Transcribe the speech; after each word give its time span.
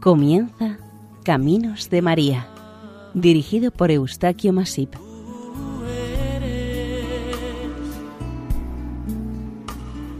Comienza 0.00 0.78
Caminos 1.24 1.90
de 1.90 2.00
María, 2.00 2.48
dirigido 3.12 3.70
por 3.70 3.90
Eustaquio 3.90 4.50
Masip. 4.50 4.94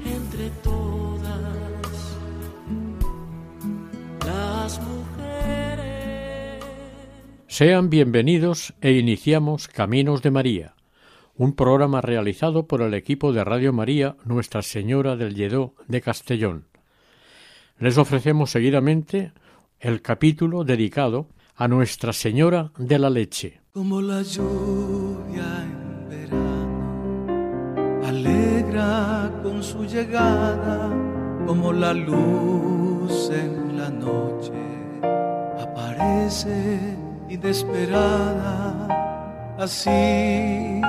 Entre 0.05 0.51
todas 0.63 1.41
las 4.27 4.81
mujeres. 4.83 6.65
Sean 7.47 7.89
bienvenidos 7.89 8.75
e 8.83 8.93
iniciamos 8.93 9.67
Caminos 9.67 10.21
de 10.21 10.31
María, 10.31 10.75
un 11.37 11.55
programa 11.55 12.03
realizado 12.03 12.67
por 12.67 12.83
el 12.83 12.93
equipo 12.93 13.33
de 13.33 13.45
Radio 13.45 13.73
María 13.73 14.17
Nuestra 14.27 14.61
Señora 14.61 15.17
del 15.17 15.35
Lledó 15.35 15.75
de 15.89 16.03
Castellón. 16.03 16.67
Les 17.79 17.97
ofrecemos 17.97 18.51
seguidamente 18.51 19.33
el 19.81 20.03
capítulo 20.03 20.63
dedicado 20.63 21.29
a 21.57 21.67
Nuestra 21.67 22.13
Señora 22.13 22.71
de 22.77 22.99
la 22.99 23.09
Leche. 23.09 23.63
Como 23.73 24.03
la 24.03 24.21
lluvia 24.21 25.65
en 25.65 26.09
verano, 26.11 27.27
alegra 28.07 29.33
con 29.43 29.63
su 29.63 29.87
llegada, 29.87 30.91
como 31.47 31.73
la 31.73 31.95
luz 31.95 33.31
en 33.31 33.79
la 33.79 33.89
noche, 33.89 34.53
aparece 35.63 36.79
inesperada, 37.31 38.87
así 39.59 40.83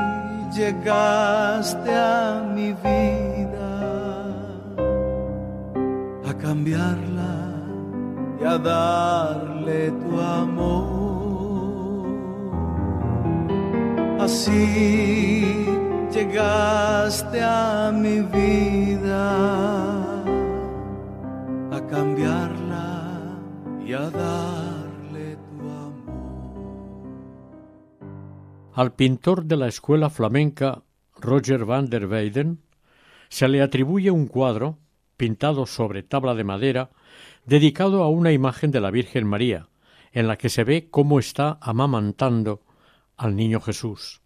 llegaste 0.53 1.95
a 1.95 2.44
mi 2.53 2.73
vida, 2.73 3.71
a 6.29 6.38
cambiarla 6.38 7.30
y 8.42 8.44
a 8.44 8.58
darle 8.58 9.92
tu 9.92 10.20
amor. 10.20 12.08
Así 14.20 15.66
llegaste 16.11 17.42
a 17.44 17.92
mi 17.94 18.22
vida 18.22 19.31
a 21.72 21.88
cambiarla 21.88 23.39
y 23.86 23.94
a 23.94 24.09
darle 24.09 25.36
tu 25.36 25.69
amor. 25.69 27.12
Al 28.73 28.94
pintor 28.94 29.45
de 29.45 29.58
la 29.58 29.67
escuela 29.67 30.09
flamenca 30.09 30.81
Roger 31.19 31.66
van 31.66 31.89
der 31.89 32.08
Weyden 32.08 32.59
se 33.30 33.47
le 33.47 33.62
atribuye 33.62 34.09
un 34.09 34.28
cuadro 34.28 34.80
pintado 35.16 35.67
sobre 35.67 36.02
tabla 36.02 36.34
de 36.34 36.44
madera 36.44 36.89
dedicado 37.45 38.03
a 38.03 38.09
una 38.09 38.31
imagen 38.31 38.72
de 38.72 38.81
la 38.81 38.92
Virgen 38.92 39.25
María, 39.25 39.67
en 40.11 40.28
la 40.28 40.38
que 40.38 40.50
se 40.50 40.64
ve 40.64 40.88
cómo 40.89 41.20
está 41.20 41.58
amamantando 41.61 42.61
al 43.17 43.36
niño 43.36 43.61
Jesús. 43.61 44.22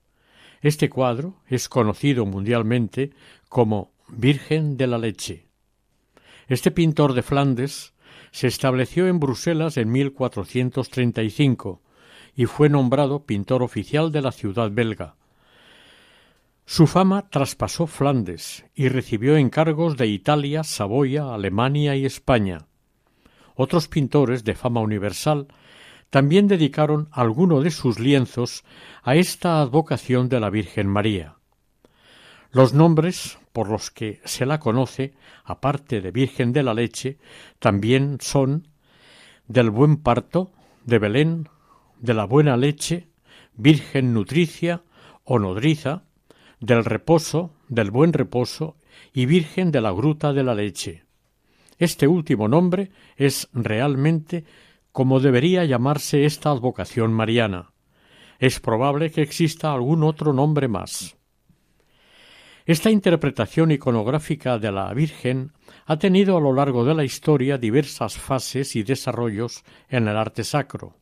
Este 0.61 0.89
cuadro 0.89 1.41
es 1.47 1.69
conocido 1.69 2.25
mundialmente 2.25 3.11
como 3.49 3.91
Virgen 4.07 4.77
de 4.77 4.87
la 4.87 4.97
Leche. 4.97 5.47
Este 6.47 6.71
pintor 6.71 7.13
de 7.13 7.23
Flandes 7.23 7.93
se 8.31 8.47
estableció 8.47 9.07
en 9.07 9.19
Bruselas 9.19 9.77
en 9.77 9.91
1435 9.91 11.81
y 12.35 12.45
fue 12.45 12.69
nombrado 12.69 13.25
pintor 13.25 13.63
oficial 13.63 14.11
de 14.11 14.21
la 14.21 14.31
ciudad 14.31 14.69
belga. 14.71 15.15
Su 16.65 16.87
fama 16.87 17.29
traspasó 17.29 17.85
Flandes 17.85 18.65
y 18.73 18.89
recibió 18.89 19.37
encargos 19.37 19.97
de 19.97 20.07
Italia, 20.07 20.63
Saboya, 20.63 21.33
Alemania 21.33 21.95
y 21.95 22.05
España. 22.05 22.67
Otros 23.55 23.87
pintores 23.87 24.43
de 24.43 24.53
fama 24.53 24.81
universal 24.81 25.47
también 26.09 26.47
dedicaron 26.47 27.07
alguno 27.11 27.61
de 27.61 27.71
sus 27.71 27.99
lienzos 27.99 28.63
a 29.03 29.15
esta 29.15 29.61
advocación 29.61 30.29
de 30.29 30.39
la 30.39 30.49
Virgen 30.49 30.87
María. 30.87 31.35
Los 32.51 32.73
nombres 32.73 33.37
por 33.51 33.69
los 33.69 33.91
que 33.91 34.21
se 34.25 34.45
la 34.45 34.59
conoce, 34.59 35.13
aparte 35.43 36.01
de 36.01 36.11
Virgen 36.11 36.53
de 36.53 36.63
la 36.63 36.73
Leche, 36.73 37.17
también 37.59 38.17
son 38.19 38.67
del 39.47 39.69
Buen 39.69 39.97
Parto, 39.97 40.51
de 40.83 40.99
Belén, 40.99 41.49
de 41.99 42.13
la 42.13 42.25
Buena 42.25 42.57
Leche, 42.57 43.07
Virgen 43.55 44.13
Nutricia 44.13 44.83
o 45.23 45.39
Nodriza, 45.39 46.03
del 46.59 46.83
Reposo, 46.83 47.53
del 47.67 47.91
Buen 47.91 48.13
Reposo 48.13 48.75
y 49.13 49.25
Virgen 49.25 49.71
de 49.71 49.81
la 49.81 49.91
Gruta 49.91 50.33
de 50.33 50.43
la 50.43 50.55
Leche. 50.55 51.04
Este 51.77 52.07
último 52.07 52.47
nombre 52.47 52.91
es 53.17 53.49
realmente 53.53 54.45
como 54.91 55.19
debería 55.19 55.65
llamarse 55.65 56.25
esta 56.25 56.51
advocación 56.51 57.11
mariana. 57.11 57.71
Es 58.39 58.59
probable 58.59 59.11
que 59.11 59.21
exista 59.21 59.73
algún 59.73 60.03
otro 60.03 60.31
nombre 60.31 60.67
más. 60.67 61.17
Esta 62.65 62.89
interpretación 62.89 63.71
iconográfica 63.71 64.57
de 64.57 64.71
la 64.71 64.93
Virgen 64.93 65.51
ha 65.85 65.99
tenido 65.99 66.37
a 66.37 66.41
lo 66.41 66.53
largo 66.53 66.83
de 66.83 66.95
la 66.95 67.03
historia 67.03 67.57
diversas 67.57 68.17
fases 68.17 68.75
y 68.75 68.83
desarrollos 68.83 69.63
en 69.89 70.07
el 70.07 70.17
arte 70.17 70.43
sacro. 70.43 70.95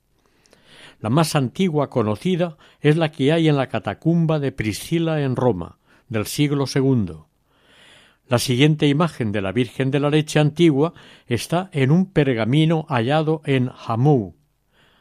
La 0.99 1.09
más 1.09 1.35
antigua 1.35 1.89
conocida 1.89 2.57
es 2.81 2.97
la 2.97 3.11
que 3.11 3.31
hay 3.31 3.47
en 3.47 3.57
la 3.57 3.67
catacumba 3.67 4.39
de 4.39 4.51
Priscila 4.51 5.21
en 5.21 5.35
Roma, 5.35 5.77
del 6.09 6.25
siglo 6.25 6.65
II. 6.73 7.13
La 8.27 8.39
siguiente 8.39 8.87
imagen 8.87 9.31
de 9.31 9.41
la 9.41 9.51
Virgen 9.51 9.91
de 9.91 9.99
la 9.99 10.09
Leche 10.09 10.39
antigua 10.39 10.93
está 11.27 11.69
en 11.73 11.91
un 11.91 12.11
pergamino 12.11 12.85
hallado 12.87 13.41
en 13.45 13.69
Hamou, 13.85 14.35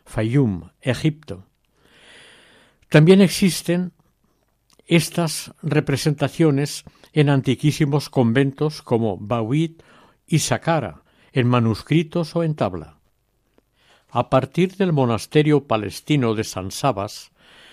Fayum, 0.04 0.70
Egipto. 0.80 1.46
También 2.88 3.20
existen 3.20 3.92
estas 4.86 5.54
representaciones 5.62 6.84
en 7.12 7.30
antiquísimos 7.30 8.10
conventos 8.10 8.82
como 8.82 9.16
Bawit 9.18 9.82
y 10.26 10.40
Saqqara, 10.40 11.02
en 11.32 11.46
manuscritos 11.46 12.34
o 12.36 12.42
en 12.42 12.54
tabla. 12.54 12.98
A 14.10 14.28
partir 14.28 14.76
del 14.76 14.92
monasterio 14.92 15.66
palestino 15.66 16.34
de 16.34 16.44
San 16.44 16.70
Sabas, 16.70 17.32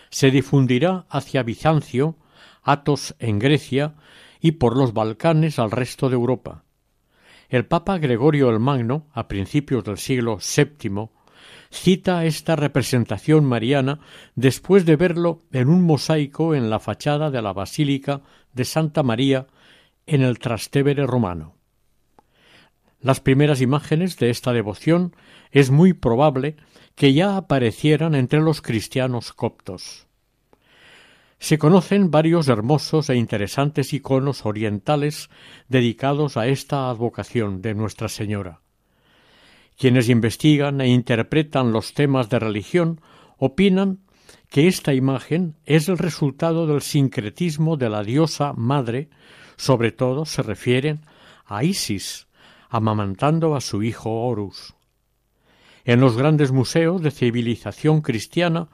se 0.09 0.31
difundirá 0.31 1.05
hacia 1.09 1.43
Bizancio, 1.43 2.15
Atos 2.63 3.15
en 3.19 3.39
Grecia 3.39 3.95
y 4.39 4.53
por 4.53 4.77
los 4.77 4.93
Balcanes 4.93 5.59
al 5.59 5.71
resto 5.71 6.09
de 6.09 6.15
Europa. 6.15 6.63
El 7.49 7.65
Papa 7.65 7.97
Gregorio 7.97 8.49
el 8.49 8.59
Magno, 8.59 9.07
a 9.13 9.27
principios 9.27 9.83
del 9.83 9.97
siglo 9.97 10.37
VII, 10.37 11.09
cita 11.71 12.25
esta 12.25 12.55
representación 12.55 13.45
mariana 13.45 13.99
después 14.35 14.85
de 14.85 14.95
verlo 14.95 15.43
en 15.51 15.69
un 15.69 15.83
mosaico 15.83 16.55
en 16.55 16.69
la 16.69 16.79
fachada 16.79 17.31
de 17.31 17.41
la 17.41 17.53
Basílica 17.53 18.21
de 18.53 18.65
Santa 18.65 19.03
María 19.03 19.47
en 20.05 20.21
el 20.21 20.39
Trastevere 20.39 21.05
romano. 21.05 21.55
Las 23.01 23.21
primeras 23.21 23.61
imágenes 23.61 24.17
de 24.17 24.29
esta 24.29 24.51
devoción 24.51 25.15
es 25.51 25.71
muy 25.71 25.93
probable 25.93 26.57
que 26.95 27.13
ya 27.13 27.37
aparecieran 27.37 28.13
entre 28.13 28.41
los 28.41 28.61
cristianos 28.61 29.31
coptos. 29.31 30.08
Se 31.39 31.57
conocen 31.57 32.11
varios 32.11 32.49
hermosos 32.49 33.09
e 33.09 33.15
interesantes 33.15 33.93
iconos 33.93 34.45
orientales 34.45 35.29
dedicados 35.69 36.35
a 36.35 36.47
esta 36.47 36.89
advocación 36.89 37.61
de 37.61 37.73
Nuestra 37.73 38.09
Señora. 38.09 38.61
Quienes 39.77 40.09
investigan 40.09 40.81
e 40.81 40.89
interpretan 40.89 41.71
los 41.71 41.93
temas 41.93 42.29
de 42.29 42.39
religión 42.39 42.99
opinan 43.37 43.99
que 44.49 44.67
esta 44.67 44.93
imagen 44.93 45.55
es 45.65 45.87
el 45.87 45.97
resultado 45.97 46.67
del 46.67 46.81
sincretismo 46.81 47.77
de 47.77 47.89
la 47.89 48.03
diosa 48.03 48.51
madre, 48.51 49.09
sobre 49.55 49.93
todo 49.93 50.25
se 50.25 50.43
refieren 50.43 51.05
a 51.45 51.63
Isis, 51.63 52.27
amamantando 52.69 53.55
a 53.55 53.61
su 53.61 53.81
hijo 53.81 54.25
Horus. 54.25 54.75
En 55.85 56.01
los 56.01 56.17
grandes 56.17 56.51
museos 56.51 57.01
de 57.01 57.11
civilización 57.11 58.01
cristiana 58.01 58.67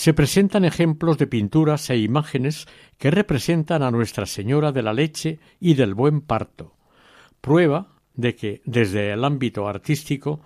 se 0.00 0.14
presentan 0.14 0.64
ejemplos 0.64 1.18
de 1.18 1.26
pinturas 1.26 1.90
e 1.90 1.98
imágenes 1.98 2.66
que 2.96 3.10
representan 3.10 3.82
a 3.82 3.90
Nuestra 3.90 4.24
Señora 4.24 4.72
de 4.72 4.80
la 4.80 4.94
Leche 4.94 5.40
y 5.60 5.74
del 5.74 5.92
Buen 5.92 6.22
Parto, 6.22 6.72
prueba 7.42 7.88
de 8.14 8.34
que, 8.34 8.62
desde 8.64 9.12
el 9.12 9.22
ámbito 9.26 9.68
artístico, 9.68 10.40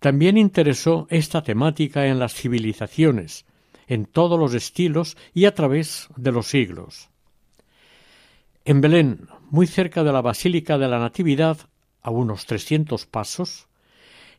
también 0.00 0.38
interesó 0.38 1.06
esta 1.10 1.42
temática 1.42 2.06
en 2.06 2.18
las 2.18 2.32
civilizaciones, 2.32 3.44
en 3.88 4.06
todos 4.06 4.38
los 4.40 4.54
estilos 4.54 5.18
y 5.34 5.44
a 5.44 5.54
través 5.54 6.08
de 6.16 6.32
los 6.32 6.46
siglos. 6.46 7.10
En 8.64 8.80
Belén, 8.80 9.28
muy 9.50 9.66
cerca 9.66 10.02
de 10.02 10.14
la 10.14 10.22
Basílica 10.22 10.78
de 10.78 10.88
la 10.88 10.98
Natividad, 10.98 11.58
a 12.00 12.10
unos 12.10 12.46
trescientos 12.46 13.04
pasos, 13.04 13.68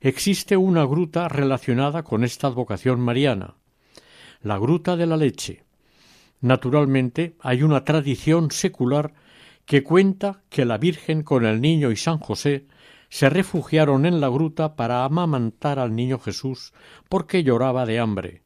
existe 0.01 0.57
una 0.57 0.85
gruta 0.85 1.27
relacionada 1.27 2.01
con 2.01 2.23
esta 2.23 2.47
advocación 2.47 2.99
mariana, 2.99 3.57
la 4.45 4.59
Gruta 4.59 4.95
de 4.95 5.07
la 5.07 5.17
Leche. 5.17 5.63
Naturalmente, 6.39 7.35
hay 7.39 7.63
una 7.63 7.83
tradición 7.83 8.51
secular 8.51 9.15
que 9.65 9.83
cuenta 9.83 10.43
que 10.49 10.65
la 10.65 10.77
Virgen 10.77 11.23
con 11.23 11.47
el 11.47 11.59
niño 11.61 11.89
y 11.89 11.95
San 11.95 12.19
José 12.19 12.67
se 13.09 13.27
refugiaron 13.29 14.05
en 14.05 14.21
la 14.21 14.29
gruta 14.29 14.75
para 14.75 15.03
amamantar 15.03 15.79
al 15.79 15.95
niño 15.95 16.19
Jesús 16.19 16.73
porque 17.09 17.43
lloraba 17.43 17.87
de 17.87 17.99
hambre. 17.99 18.43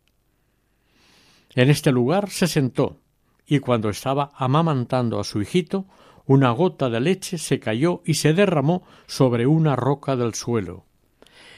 En 1.54 1.69
este 1.69 1.92
lugar 1.92 2.30
se 2.30 2.48
sentó 2.48 3.02
y 3.45 3.60
cuando 3.60 3.90
estaba 3.90 4.31
amamantando 4.36 5.19
a 5.19 5.25
su 5.25 5.42
hijito, 5.42 5.86
una 6.25 6.52
gota 6.52 6.90
de 6.90 7.02
leche 7.02 7.38
se 7.38 7.60
cayó 7.60 8.04
y 8.06 8.13
se 8.13 8.34
derramó 8.34 8.84
sobre 9.06 9.48
una 9.48 9.75
roca 9.75 10.16
del 10.16 10.34
suelo. 10.34 10.86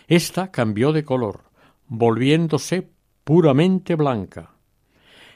Esta 0.08 0.50
cambió 0.50 0.94
de 0.94 1.04
color, 1.04 1.44
volviéndose 1.88 2.90
puramente 3.24 3.96
blanca. 3.96 4.52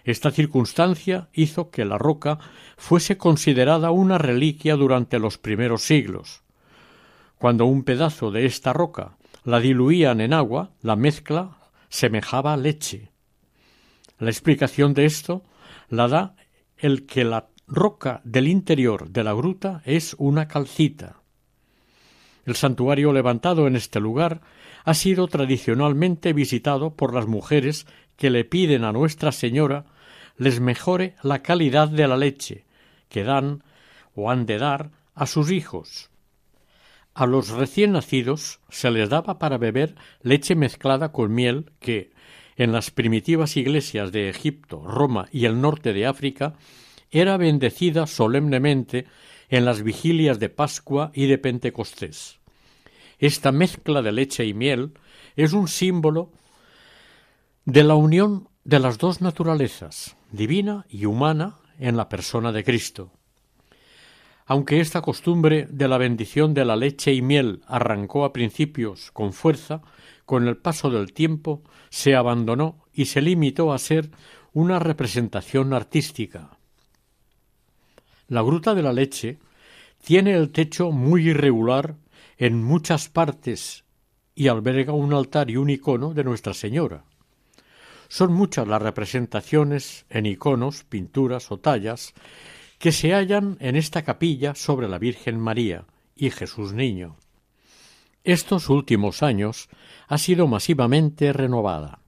Esta 0.04 0.32
circunstancia 0.32 1.30
hizo 1.34 1.72
que 1.72 1.84
la 1.84 1.98
roca 1.98 2.40
fuese 2.78 3.18
considerada 3.18 3.92
una 3.92 4.18
reliquia 4.18 4.76
durante 4.76 5.18
los 5.18 5.38
primeros 5.38 5.82
siglos. 5.82 6.44
Cuando 7.40 7.66
un 7.66 7.84
pedazo 7.84 8.32
de 8.32 8.46
esta 8.46 8.72
roca 8.72 9.18
la 9.44 9.60
diluían 9.60 10.22
en 10.22 10.34
agua, 10.34 10.72
la 10.82 10.96
mezcla 10.96 11.58
semejaba 11.90 12.56
leche. 12.56 13.12
La 14.20 14.30
explicación 14.30 14.94
de 14.94 15.06
esto 15.06 15.44
la 15.90 16.08
da 16.08 16.36
el 16.78 17.06
que 17.06 17.24
la 17.24 17.50
roca 17.68 18.22
del 18.24 18.48
interior 18.48 19.10
de 19.10 19.24
la 19.24 19.34
gruta 19.34 19.82
es 19.86 20.16
una 20.20 20.48
calcita. 20.48 21.22
El 22.46 22.56
santuario 22.56 23.12
levantado 23.12 23.66
en 23.66 23.76
este 23.76 24.00
lugar 24.00 24.42
ha 24.86 24.94
sido 24.94 25.28
tradicionalmente 25.28 26.32
visitado 26.32 26.96
por 26.96 27.14
las 27.14 27.26
mujeres 27.26 27.88
que 28.16 28.30
le 28.30 28.46
piden 28.46 28.84
a 28.84 28.92
Nuestra 28.92 29.32
Señora 29.32 29.86
les 30.38 30.60
mejore 30.60 31.16
la 31.24 31.42
calidad 31.42 31.90
de 31.90 32.08
la 32.08 32.18
leche 32.18 32.66
que 33.10 33.24
dan 33.24 33.64
o 34.14 34.30
han 34.30 34.46
de 34.46 34.60
dar 34.60 34.92
a 35.16 35.26
sus 35.26 35.50
hijos. 35.50 36.12
A 37.16 37.26
los 37.26 37.50
recién 37.50 37.94
nacidos 37.94 38.60
se 38.70 38.92
les 38.92 39.10
daba 39.10 39.40
para 39.40 39.58
beber 39.58 39.96
leche 40.22 40.54
mezclada 40.54 41.12
con 41.12 41.34
miel 41.34 41.72
que, 41.80 42.12
en 42.56 42.72
las 42.72 42.92
primitivas 42.92 43.58
iglesias 43.58 44.12
de 44.12 44.30
Egipto, 44.30 44.84
Roma 44.86 45.28
y 45.32 45.46
el 45.46 45.62
norte 45.62 45.94
de 45.94 46.06
África, 46.06 46.54
era 47.10 47.38
bendecida 47.38 48.06
solemnemente 48.06 49.06
en 49.50 49.66
las 49.66 49.82
vigilias 49.82 50.40
de 50.40 50.50
Pascua 50.50 51.12
y 51.14 51.26
de 51.26 51.38
Pentecostés. 51.38 52.40
Esta 53.20 53.52
mezcla 53.52 54.02
de 54.02 54.12
leche 54.12 54.46
y 54.46 54.54
miel 54.54 54.94
es 55.36 55.54
un 55.54 55.68
símbolo 55.68 56.32
de 57.66 57.84
la 57.84 57.96
unión 57.96 58.50
de 58.64 58.80
las 58.80 58.98
dos 58.98 59.22
naturalezas, 59.22 60.18
divina 60.32 60.86
y 60.90 61.06
humana, 61.06 61.58
en 61.80 61.98
la 61.98 62.10
persona 62.10 62.52
de 62.52 62.64
Cristo. 62.64 63.12
Aunque 64.46 64.80
esta 64.80 65.02
costumbre 65.02 65.68
de 65.70 65.88
la 65.88 65.98
bendición 65.98 66.54
de 66.54 66.66
la 66.66 66.76
leche 66.76 67.14
y 67.14 67.22
miel 67.22 67.62
arrancó 67.68 68.26
a 68.26 68.34
principios 68.34 69.12
con 69.12 69.34
fuerza, 69.34 69.82
con 70.26 70.48
el 70.48 70.58
paso 70.58 70.90
del 70.90 71.14
tiempo 71.14 71.64
se 71.90 72.16
abandonó 72.16 72.86
y 72.94 73.06
se 73.06 73.22
limitó 73.22 73.74
a 73.74 73.80
ser 73.80 74.10
una 74.54 74.80
representación 74.80 75.74
artística. 75.74 76.58
La 78.28 78.42
Gruta 78.42 78.74
de 78.74 78.84
la 78.84 78.94
Leche 78.94 79.38
tiene 80.04 80.34
el 80.34 80.52
techo 80.52 80.92
muy 80.92 81.30
irregular 81.30 81.96
en 82.38 82.64
muchas 82.64 83.10
partes 83.10 83.84
y 84.34 84.48
alberga 84.48 84.94
un 84.94 85.14
altar 85.14 85.50
y 85.50 85.58
un 85.58 85.70
icono 85.70 86.14
de 86.14 86.24
Nuestra 86.24 86.54
Señora. 86.54 87.06
Son 88.08 88.34
muchas 88.34 88.68
las 88.68 88.82
representaciones 88.82 90.06
en 90.10 90.26
iconos, 90.26 90.84
pinturas 90.84 91.52
o 91.52 91.58
tallas 91.58 92.14
que 92.78 92.92
se 92.92 93.14
hallan 93.14 93.58
en 93.60 93.76
esta 93.76 94.04
capilla 94.04 94.54
sobre 94.56 94.88
la 94.88 95.00
Virgen 95.00 95.40
María 95.40 95.86
y 96.16 96.30
Jesús 96.30 96.74
Niño. 96.74 97.18
Estos 98.24 98.70
últimos 98.70 99.24
años 99.24 99.70
ha 100.08 100.18
sido 100.18 100.48
masivamente 100.48 101.32
renovada. 101.32 102.00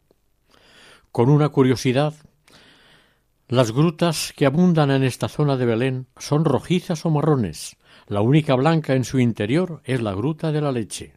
Con 1.11 1.29
una 1.29 1.49
curiosidad 1.49 2.13
las 3.47 3.71
grutas 3.71 4.33
que 4.35 4.45
abundan 4.45 4.91
en 4.91 5.03
esta 5.03 5.29
zona 5.29 5.55
de 5.55 5.65
Belén 5.65 6.07
son 6.17 6.43
rojizas 6.43 7.05
o 7.05 7.09
marrones. 7.09 7.77
La 8.07 8.21
única 8.21 8.55
blanca 8.55 8.95
en 8.95 9.03
su 9.03 9.19
interior 9.19 9.81
es 9.83 10.01
la 10.01 10.13
gruta 10.13 10.53
de 10.53 10.61
la 10.61 10.71
leche. 10.71 11.13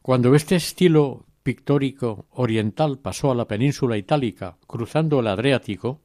Cuando 0.00 0.34
este 0.34 0.56
estilo 0.56 1.26
pictórico 1.42 2.24
oriental 2.30 2.98
pasó 2.98 3.30
a 3.30 3.34
la 3.34 3.46
península 3.46 3.98
itálica 3.98 4.56
cruzando 4.66 5.20
el 5.20 5.26
Adriático, 5.26 6.00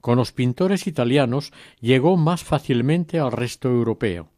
con 0.00 0.16
los 0.16 0.32
pintores 0.32 0.88
italianos 0.88 1.52
llegó 1.80 2.16
más 2.16 2.42
fácilmente 2.42 3.20
al 3.20 3.30
resto 3.30 3.68
europeo. 3.68 4.30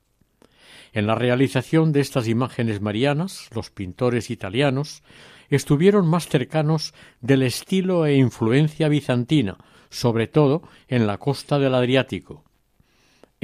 En 0.92 1.06
la 1.06 1.14
realización 1.14 1.92
de 1.92 2.00
estas 2.00 2.28
imágenes 2.28 2.82
marianas, 2.82 3.48
los 3.54 3.70
pintores 3.70 4.30
italianos 4.30 5.02
estuvieron 5.48 6.06
más 6.06 6.28
cercanos 6.28 6.92
del 7.22 7.42
estilo 7.42 8.04
e 8.04 8.16
influencia 8.16 8.88
bizantina, 8.88 9.56
sobre 9.88 10.26
todo 10.26 10.62
en 10.88 11.06
la 11.06 11.16
costa 11.16 11.58
del 11.58 11.74
Adriático. 11.74 12.44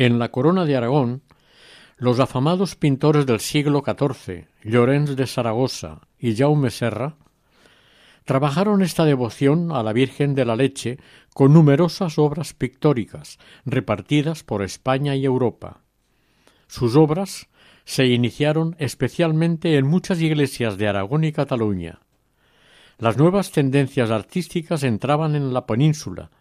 En 0.04 0.18
la 0.18 0.32
corona 0.32 0.64
de 0.64 0.74
Aragón, 0.74 1.22
los 1.96 2.18
afamados 2.18 2.74
pintores 2.74 3.24
del 3.24 3.38
siglo 3.38 3.84
XIV, 3.86 4.48
Llorens 4.64 5.14
de 5.14 5.28
Zaragoza 5.28 6.00
y 6.18 6.34
Jaume 6.34 6.70
Serra, 6.70 7.14
trabajaron 8.24 8.82
esta 8.82 9.04
devoción 9.04 9.70
a 9.70 9.84
la 9.84 9.92
Virgen 9.92 10.34
de 10.34 10.44
la 10.44 10.56
Leche 10.56 10.98
con 11.32 11.52
numerosas 11.52 12.18
obras 12.18 12.52
pictóricas 12.52 13.38
repartidas 13.64 14.42
por 14.42 14.64
España 14.64 15.14
y 15.14 15.24
Europa. 15.24 15.84
Sus 16.66 16.96
obras 16.96 17.46
se 17.84 18.06
iniciaron 18.06 18.74
especialmente 18.80 19.76
en 19.76 19.86
muchas 19.86 20.20
iglesias 20.20 20.78
de 20.78 20.88
Aragón 20.88 21.22
y 21.22 21.30
Cataluña. 21.30 22.00
Las 22.98 23.18
nuevas 23.18 23.52
tendencias 23.52 24.10
artísticas 24.10 24.82
entraban 24.82 25.36
en 25.36 25.54
la 25.54 25.64
península, 25.64 26.32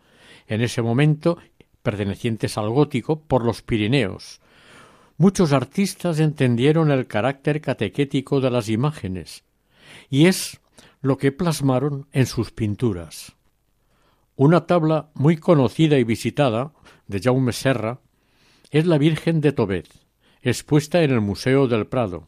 en 0.48 0.62
ese 0.62 0.82
momento 0.82 1.38
pertenecientes 1.82 2.58
al 2.58 2.70
gótico, 2.70 3.22
por 3.22 3.44
los 3.44 3.62
Pirineos. 3.62 4.42
Muchos 5.18 5.54
artistas 5.54 6.20
entendieron 6.20 6.92
el 6.92 7.08
carácter 7.08 7.62
catequético 7.62 8.42
de 8.42 8.50
las 8.50 8.70
imágenes, 8.70 9.44
y 10.10 10.26
es 10.26 10.60
lo 11.02 11.18
que 11.18 11.32
plasmaron 11.32 12.08
en 12.12 12.26
sus 12.26 12.52
pinturas. 12.52 13.34
Una 14.36 14.66
tabla 14.66 15.10
muy 15.14 15.38
conocida 15.38 15.98
y 16.00 16.04
visitada 16.04 16.74
de 17.08 17.20
Jaume 17.20 17.54
Serra 17.54 18.00
es 18.72 18.86
la 18.86 18.98
Virgen 18.98 19.42
de 19.42 19.52
Tobet, 19.52 19.88
expuesta 20.42 21.04
en 21.04 21.12
el 21.12 21.22
Museo 21.22 21.68
del 21.68 21.88
Prado, 21.88 22.28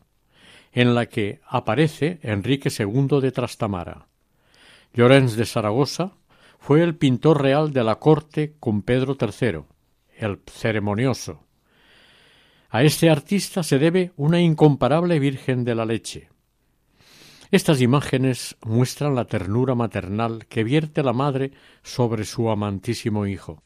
en 0.71 0.93
la 0.95 1.05
que 1.05 1.39
aparece 1.47 2.19
Enrique 2.21 2.69
II 2.69 3.21
de 3.21 3.31
Trastamara. 3.31 4.07
Llorens 4.93 5.35
de 5.35 5.45
Zaragoza 5.45 6.11
fue 6.63 6.81
el 6.81 6.95
pintor 6.95 7.41
real 7.41 7.73
de 7.73 7.83
la 7.83 7.95
corte 7.95 8.55
con 8.57 8.83
Pedro 8.83 9.17
III, 9.19 9.65
el 10.15 10.39
ceremonioso. 10.45 11.43
A 12.69 12.83
este 12.83 13.09
artista 13.09 13.63
se 13.63 13.79
debe 13.79 14.13
una 14.15 14.39
incomparable 14.39 15.19
Virgen 15.19 15.65
de 15.65 15.75
la 15.75 15.83
Leche. 15.83 16.29
Estas 17.51 17.81
imágenes 17.81 18.55
muestran 18.63 19.13
la 19.13 19.25
ternura 19.25 19.75
maternal 19.75 20.45
que 20.47 20.63
vierte 20.63 21.03
la 21.03 21.11
madre 21.11 21.51
sobre 21.83 22.23
su 22.23 22.49
amantísimo 22.49 23.27
hijo. 23.27 23.61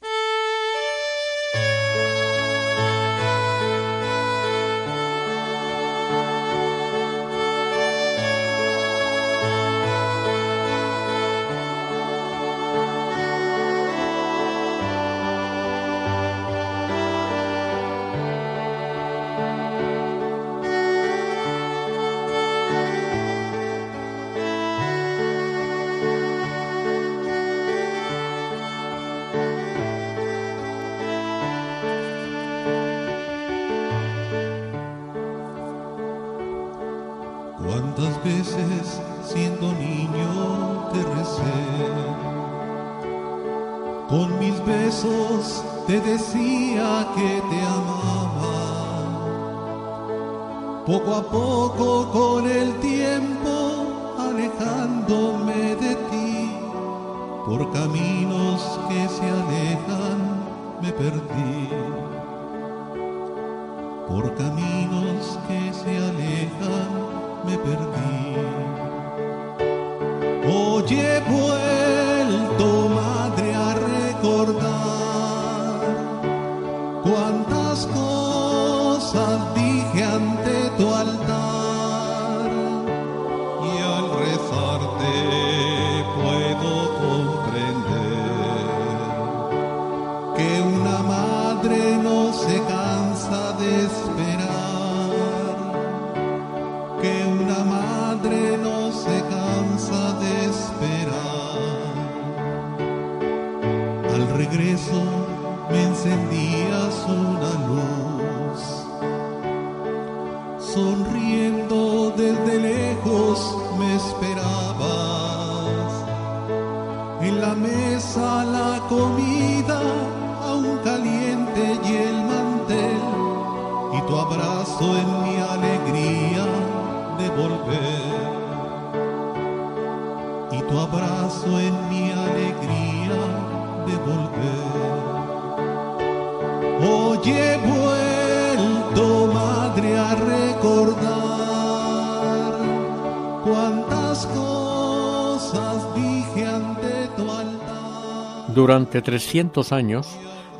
Durante 148.88 149.12
300 149.12 149.74
años, 149.74 150.08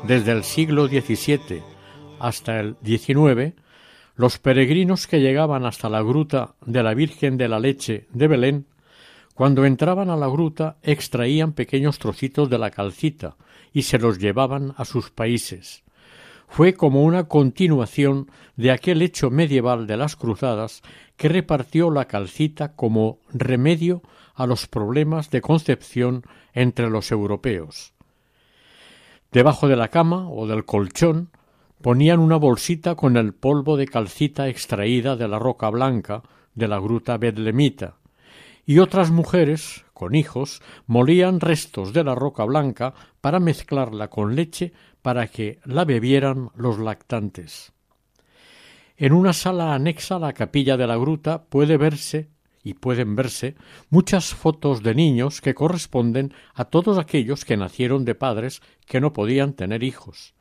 desde 0.06 0.32
el 0.32 0.44
siglo 0.44 0.86
XVII 0.86 1.62
hasta 2.20 2.60
el 2.60 2.76
XIX, 2.84 3.54
los 4.16 4.38
peregrinos 4.38 5.06
que 5.06 5.20
llegaban 5.20 5.64
hasta 5.64 5.88
la 5.88 6.02
gruta 6.02 6.54
de 6.66 6.82
la 6.82 6.92
Virgen 6.92 7.38
de 7.38 7.48
la 7.48 7.58
Leche 7.58 8.06
de 8.12 8.28
Belén, 8.28 8.66
cuando 9.32 9.64
entraban 9.64 10.10
a 10.10 10.16
la 10.16 10.26
gruta 10.26 10.76
extraían 10.82 11.54
pequeños 11.54 11.98
trocitos 11.98 12.50
de 12.50 12.58
la 12.58 12.70
calcita 12.70 13.36
y 13.72 13.84
se 13.84 13.98
los 13.98 14.18
llevaban 14.18 14.74
a 14.76 14.84
sus 14.84 15.08
países. 15.08 15.82
Fue 16.48 16.74
como 16.74 17.04
una 17.04 17.28
continuación 17.28 18.30
de 18.56 18.72
aquel 18.72 19.00
hecho 19.00 19.30
medieval 19.30 19.86
de 19.86 19.96
las 19.96 20.16
cruzadas 20.16 20.82
que 21.16 21.30
repartió 21.30 21.90
la 21.90 22.04
calcita 22.04 22.76
como 22.76 23.20
remedio 23.30 24.02
a 24.34 24.46
los 24.46 24.66
problemas 24.66 25.30
de 25.30 25.40
concepción 25.40 26.24
entre 26.52 26.90
los 26.90 27.10
europeos. 27.10 27.94
Debajo 29.30 29.68
de 29.68 29.76
la 29.76 29.88
cama 29.88 30.28
o 30.30 30.46
del 30.46 30.64
colchón 30.64 31.30
ponían 31.82 32.18
una 32.18 32.36
bolsita 32.36 32.94
con 32.94 33.16
el 33.16 33.34
polvo 33.34 33.76
de 33.76 33.86
calcita 33.86 34.48
extraída 34.48 35.16
de 35.16 35.28
la 35.28 35.38
roca 35.38 35.68
blanca 35.68 36.22
de 36.54 36.66
la 36.66 36.78
gruta 36.78 37.18
bedlemita, 37.18 37.96
y 38.64 38.80
otras 38.80 39.10
mujeres, 39.10 39.84
con 39.94 40.14
hijos, 40.14 40.60
molían 40.86 41.40
restos 41.40 41.92
de 41.92 42.04
la 42.04 42.14
roca 42.14 42.44
blanca 42.44 42.94
para 43.20 43.38
mezclarla 43.38 44.08
con 44.08 44.34
leche 44.34 44.72
para 45.02 45.28
que 45.28 45.60
la 45.64 45.84
bebieran 45.84 46.50
los 46.54 46.78
lactantes. 46.78 47.72
En 48.96 49.12
una 49.12 49.32
sala 49.32 49.74
anexa 49.74 50.16
a 50.16 50.18
la 50.18 50.32
capilla 50.32 50.76
de 50.76 50.86
la 50.86 50.96
gruta 50.96 51.44
puede 51.44 51.76
verse 51.76 52.28
y 52.62 52.74
pueden 52.74 53.16
verse 53.16 53.54
muchas 53.90 54.34
fotos 54.34 54.82
de 54.82 54.94
niños 54.94 55.40
que 55.40 55.54
corresponden 55.54 56.32
a 56.54 56.64
todos 56.64 56.98
aquellos 56.98 57.44
que 57.44 57.56
nacieron 57.56 58.04
de 58.04 58.14
padres 58.14 58.62
que 58.86 59.00
no 59.00 59.12
podían 59.12 59.52
tener 59.52 59.82
hijos, 59.82 60.34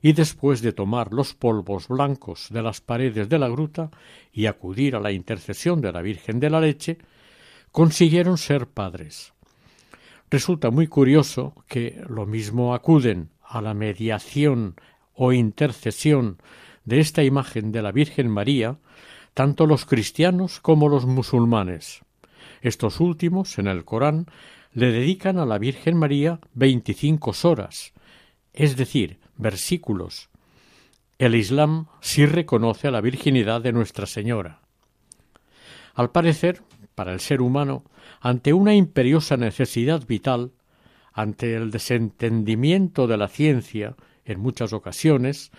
y 0.00 0.12
después 0.12 0.62
de 0.62 0.72
tomar 0.72 1.12
los 1.12 1.34
polvos 1.34 1.88
blancos 1.88 2.48
de 2.50 2.62
las 2.62 2.80
paredes 2.80 3.28
de 3.28 3.38
la 3.38 3.48
gruta 3.48 3.90
y 4.32 4.46
acudir 4.46 4.96
a 4.96 5.00
la 5.00 5.12
intercesión 5.12 5.80
de 5.80 5.92
la 5.92 6.02
Virgen 6.02 6.40
de 6.40 6.50
la 6.50 6.60
Leche, 6.60 6.98
consiguieron 7.72 8.38
ser 8.38 8.66
padres. 8.66 9.32
Resulta 10.30 10.70
muy 10.70 10.86
curioso 10.86 11.54
que 11.68 12.02
lo 12.08 12.26
mismo 12.26 12.74
acuden 12.74 13.30
a 13.42 13.62
la 13.62 13.74
mediación 13.74 14.76
o 15.14 15.32
intercesión 15.32 16.38
de 16.84 17.00
esta 17.00 17.22
imagen 17.22 17.72
de 17.72 17.82
la 17.82 17.92
Virgen 17.92 18.28
María 18.28 18.78
tanto 19.38 19.68
los 19.68 19.84
cristianos 19.84 20.58
como 20.58 20.88
los 20.88 21.06
musulmanes. 21.06 22.00
Estos 22.60 22.98
últimos, 22.98 23.56
en 23.60 23.68
el 23.68 23.84
Corán, 23.84 24.26
le 24.72 24.90
dedican 24.90 25.38
a 25.38 25.46
la 25.46 25.58
Virgen 25.58 25.96
María 25.96 26.40
veinticinco 26.54 27.32
horas, 27.44 27.92
es 28.52 28.76
decir, 28.76 29.20
versículos. 29.36 30.28
El 31.18 31.36
Islam 31.36 31.86
sí 32.00 32.26
reconoce 32.26 32.88
a 32.88 32.90
la 32.90 33.00
virginidad 33.00 33.60
de 33.60 33.72
Nuestra 33.72 34.06
Señora. 34.06 34.58
Al 35.94 36.10
parecer, 36.10 36.62
para 36.96 37.12
el 37.12 37.20
ser 37.20 37.40
humano, 37.40 37.84
ante 38.20 38.52
una 38.52 38.74
imperiosa 38.74 39.36
necesidad 39.36 40.04
vital, 40.04 40.50
ante 41.12 41.54
el 41.54 41.70
desentendimiento 41.70 43.06
de 43.06 43.16
la 43.16 43.28
ciencia, 43.28 43.94
en 44.24 44.40
muchas 44.40 44.72
ocasiones, 44.72 45.52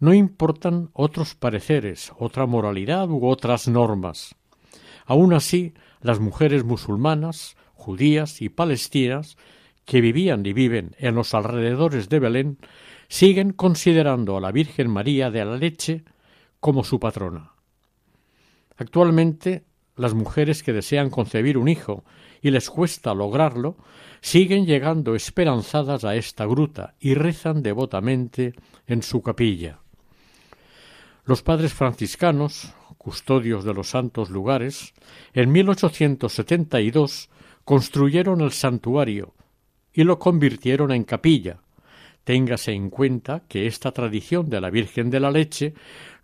no 0.00 0.14
importan 0.14 0.90
otros 0.94 1.34
pareceres, 1.34 2.10
otra 2.18 2.46
moralidad 2.46 3.08
u 3.10 3.26
otras 3.26 3.68
normas. 3.68 4.34
Aun 5.04 5.34
así, 5.34 5.74
las 6.00 6.20
mujeres 6.20 6.64
musulmanas, 6.64 7.56
judías 7.74 8.40
y 8.40 8.48
palestinas, 8.48 9.36
que 9.84 10.00
vivían 10.00 10.44
y 10.46 10.52
viven 10.54 10.96
en 10.98 11.14
los 11.14 11.34
alrededores 11.34 12.08
de 12.08 12.18
Belén, 12.18 12.58
siguen 13.08 13.52
considerando 13.52 14.36
a 14.36 14.40
la 14.40 14.52
Virgen 14.52 14.90
María 14.90 15.30
de 15.30 15.44
la 15.44 15.56
Leche 15.56 16.04
como 16.60 16.82
su 16.82 16.98
patrona. 16.98 17.52
Actualmente, 18.76 19.64
las 19.96 20.14
mujeres 20.14 20.62
que 20.62 20.72
desean 20.72 21.10
concebir 21.10 21.58
un 21.58 21.68
hijo 21.68 22.04
y 22.40 22.50
les 22.50 22.70
cuesta 22.70 23.12
lograrlo, 23.12 23.76
siguen 24.22 24.64
llegando 24.64 25.14
esperanzadas 25.14 26.04
a 26.04 26.14
esta 26.14 26.46
gruta 26.46 26.94
y 26.98 27.12
rezan 27.12 27.62
devotamente 27.62 28.54
en 28.86 29.02
su 29.02 29.22
capilla. 29.22 29.80
Los 31.24 31.42
padres 31.42 31.74
franciscanos, 31.74 32.74
custodios 32.98 33.64
de 33.64 33.74
los 33.74 33.90
santos 33.90 34.30
lugares, 34.30 34.94
en 35.32 35.52
1872 35.52 37.30
construyeron 37.64 38.40
el 38.40 38.52
santuario 38.52 39.34
y 39.92 40.04
lo 40.04 40.18
convirtieron 40.18 40.92
en 40.92 41.04
capilla. 41.04 41.60
Téngase 42.24 42.72
en 42.72 42.90
cuenta 42.90 43.44
que 43.48 43.66
esta 43.66 43.92
tradición 43.92 44.50
de 44.50 44.60
la 44.60 44.70
Virgen 44.70 45.10
de 45.10 45.20
la 45.20 45.30
Leche 45.30 45.74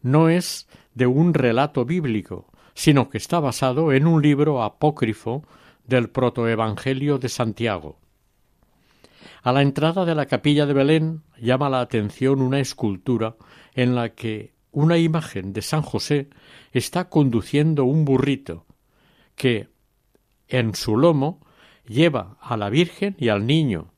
no 0.03 0.29
es 0.29 0.69
de 0.95 1.07
un 1.07 1.35
relato 1.35 1.85
bíblico, 1.85 2.47
sino 2.75 3.09
que 3.09 3.19
está 3.19 3.41
basado 3.41 3.93
en 3.93 4.07
un 4.07 4.23
libro 4.23 4.63
apócrifo 4.63 5.45
del 5.87 6.11
protoevangelio 6.11 7.19
de 7.19 7.29
Santiago. 7.29 7.99
A 9.43 9.53
la 9.53 9.63
entrada 9.63 10.05
de 10.05 10.15
la 10.15 10.27
capilla 10.27 10.67
de 10.67 10.75
Belén 10.75 11.23
llama 11.41 11.71
la 11.71 11.81
atención 11.81 12.43
una 12.43 12.61
escultura 12.61 13.37
en 13.75 13.95
la 13.95 14.11
que 14.11 14.56
una 14.77 14.99
imagen 14.99 15.55
de 15.55 15.63
San 15.63 15.81
José 15.81 16.29
está 16.71 17.09
conduciendo 17.09 17.87
un 17.87 18.05
burrito 18.05 18.67
que 19.35 19.71
en 20.49 20.75
su 20.75 20.99
lomo 20.99 21.41
lleva 21.87 22.37
a 22.43 22.59
la 22.59 22.69
Virgen 22.69 23.17
y 23.19 23.31
al 23.31 23.47
niño, 23.47 23.95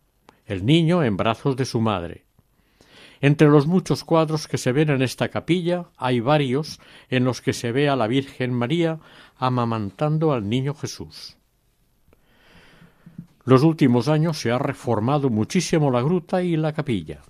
el 0.47 0.65
niño 0.65 1.03
en 1.03 1.17
brazos 1.17 1.57
de 1.57 1.65
su 1.65 1.81
madre. 1.81 2.27
Entre 3.21 3.49
los 3.49 3.67
muchos 3.67 4.05
cuadros 4.05 4.47
que 4.47 4.57
se 4.57 4.71
ven 4.71 4.91
en 4.91 5.03
esta 5.03 5.31
capilla 5.31 5.87
hay 5.97 6.21
varios 6.21 6.79
en 7.11 7.25
los 7.25 7.41
que 7.41 7.55
se 7.55 7.73
ve 7.73 7.89
a 7.89 7.97
la 7.97 8.07
Virgen 8.07 8.53
María 8.53 9.01
amamantando 9.37 10.33
al 10.33 10.49
niño 10.49 10.75
Jesús. 10.75 11.39
Los 13.45 13.65
últimos 13.65 14.07
años 14.07 14.39
se 14.39 14.53
ha 14.53 14.59
reformado 14.59 15.29
muchísimo 15.29 15.91
la 15.91 16.03
gruta 16.03 16.45
y 16.45 16.57
la 16.57 16.73
capilla. 16.73 17.23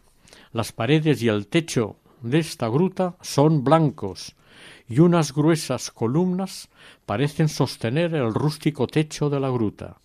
Las 0.53 0.73
paredes 0.73 1.23
y 1.23 1.29
el 1.29 1.47
techo 1.47 1.97
de 2.23 2.39
esta 2.39 2.69
gruta 2.69 3.17
son 3.21 3.65
blancos 3.65 4.35
y 4.89 5.01
unas 5.01 5.35
gruesas 5.35 5.91
columnas 5.91 6.69
parecen 7.07 7.49
sostener 7.49 8.15
el 8.15 8.33
rústico 8.33 8.87
techo 8.87 9.29
de 9.31 9.41
la 9.41 9.51
gruta. 9.51 9.99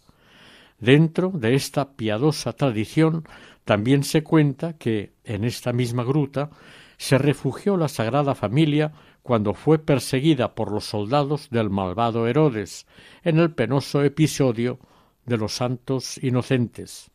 Dentro 0.79 1.29
de 1.33 1.55
esta 1.55 1.93
piadosa 1.93 2.53
tradición 2.53 3.23
también 3.63 4.03
se 4.03 4.23
cuenta 4.23 4.77
que 4.77 5.13
en 5.23 5.45
esta 5.45 5.71
misma 5.71 6.03
gruta 6.03 6.49
se 6.97 7.17
refugió 7.17 7.77
la 7.77 7.87
Sagrada 7.87 8.35
Familia 8.35 8.91
cuando 9.21 9.53
fue 9.53 9.79
perseguida 9.79 10.53
por 10.53 10.71
los 10.71 10.85
soldados 10.85 11.49
del 11.49 11.69
malvado 11.69 12.27
Herodes 12.27 12.85
en 13.23 13.39
el 13.39 13.51
penoso 13.51 14.03
episodio 14.03 14.79
de 15.25 15.37
los 15.37 15.53
santos 15.53 16.21
inocentes. 16.21 17.09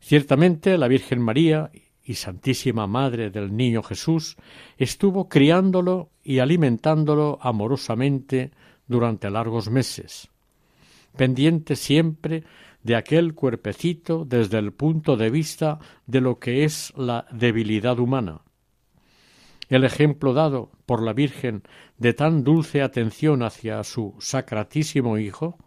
Ciertamente 0.00 0.78
la 0.78 0.86
Virgen 0.86 1.20
María 1.20 1.70
y 2.08 2.14
Santísima 2.14 2.86
Madre 2.86 3.28
del 3.28 3.54
Niño 3.54 3.82
Jesús 3.82 4.38
estuvo 4.78 5.28
criándolo 5.28 6.08
y 6.24 6.38
alimentándolo 6.38 7.38
amorosamente 7.42 8.50
durante 8.86 9.28
largos 9.28 9.68
meses, 9.68 10.30
pendiente 11.18 11.76
siempre 11.76 12.44
de 12.82 12.96
aquel 12.96 13.34
cuerpecito 13.34 14.24
desde 14.24 14.58
el 14.58 14.72
punto 14.72 15.18
de 15.18 15.28
vista 15.28 15.80
de 16.06 16.22
lo 16.22 16.38
que 16.38 16.64
es 16.64 16.94
la 16.96 17.26
debilidad 17.30 17.98
humana. 17.98 18.40
El 19.68 19.84
ejemplo 19.84 20.32
dado 20.32 20.70
por 20.86 21.02
la 21.02 21.12
Virgen 21.12 21.62
de 21.98 22.14
tan 22.14 22.42
dulce 22.42 22.80
atención 22.80 23.42
hacia 23.42 23.84
su 23.84 24.14
sacratísimo 24.18 25.18
Hijo 25.18 25.58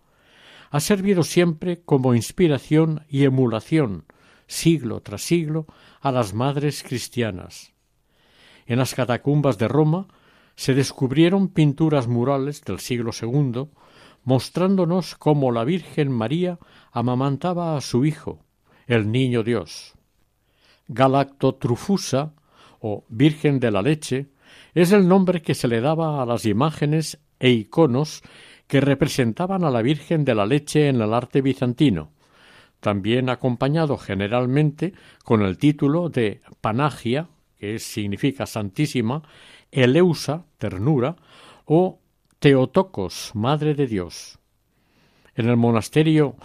ha 0.72 0.80
servido 0.80 1.22
siempre 1.22 1.82
como 1.84 2.16
inspiración 2.16 3.06
y 3.10 3.26
emulación, 3.26 4.06
siglo 4.52 5.02
tras 5.02 5.22
siglo, 5.22 5.66
a 6.02 6.12
las 6.12 6.34
madres 6.34 6.84
cristianas. 6.84 7.74
En 8.66 8.80
las 8.80 8.94
catacumbas 8.94 9.58
de 9.58 9.68
Roma 9.68 10.08
se 10.56 10.74
descubrieron 10.74 11.48
pinturas 11.48 12.08
murales 12.08 12.62
del 12.64 12.80
siglo 12.80 13.12
II 13.20 13.70
mostrándonos 14.24 15.16
cómo 15.16 15.52
la 15.52 15.64
Virgen 15.64 16.12
María 16.12 16.60
amamantaba 16.92 17.76
a 17.76 17.82
su 17.82 18.06
Hijo, 18.06 18.46
el 18.86 19.12
Niño 19.12 19.44
Dios. 19.44 19.94
Galactotrufusa, 20.88 22.34
o 22.80 23.06
Virgen 23.10 23.60
de 23.60 23.72
la 23.72 23.82
Leche, 23.82 24.28
es 24.74 24.92
el 24.92 25.08
nombre 25.08 25.42
que 25.42 25.56
se 25.56 25.68
le 25.68 25.82
daba 25.82 26.22
a 26.22 26.26
las 26.26 26.46
imágenes 26.46 27.20
e 27.40 27.50
iconos 27.50 28.22
que 28.68 28.82
representaban 28.82 29.64
a 29.64 29.72
la 29.72 29.82
Virgen 29.82 30.26
de 30.26 30.36
la 30.36 30.46
Leche 30.46 30.88
en 30.88 31.02
el 31.02 31.14
arte 31.14 31.42
bizantino, 31.42 32.12
también 32.82 33.30
acompañado 33.30 33.98
generalmente 33.98 34.94
con 35.24 35.44
el 35.44 35.58
título 35.58 36.10
de 36.10 36.42
Panagia, 36.60 37.30
que 37.58 37.80
significa 37.80 38.46
Santísima, 38.46 39.22
Eleusa, 39.72 40.46
ternura, 40.58 41.16
o 41.66 42.00
Teotocos, 42.40 43.32
Madre 43.36 43.76
de 43.76 43.88
Dios. 43.88 44.40
En 45.36 45.48
el 45.48 45.58
monasterio 45.58 46.36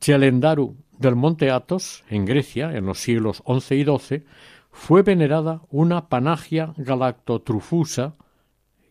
Chelendaru 0.00 0.76
del 0.96 1.16
Monte 1.16 1.50
Athos, 1.50 2.04
en 2.08 2.24
Grecia, 2.24 2.74
en 2.74 2.86
los 2.86 3.00
siglos 3.00 3.42
XI 3.46 3.74
y 3.74 3.84
XII, 3.84 4.24
fue 4.70 5.02
venerada 5.02 5.62
una 5.70 6.08
panagia 6.08 6.72
galactotrufusa, 6.76 8.14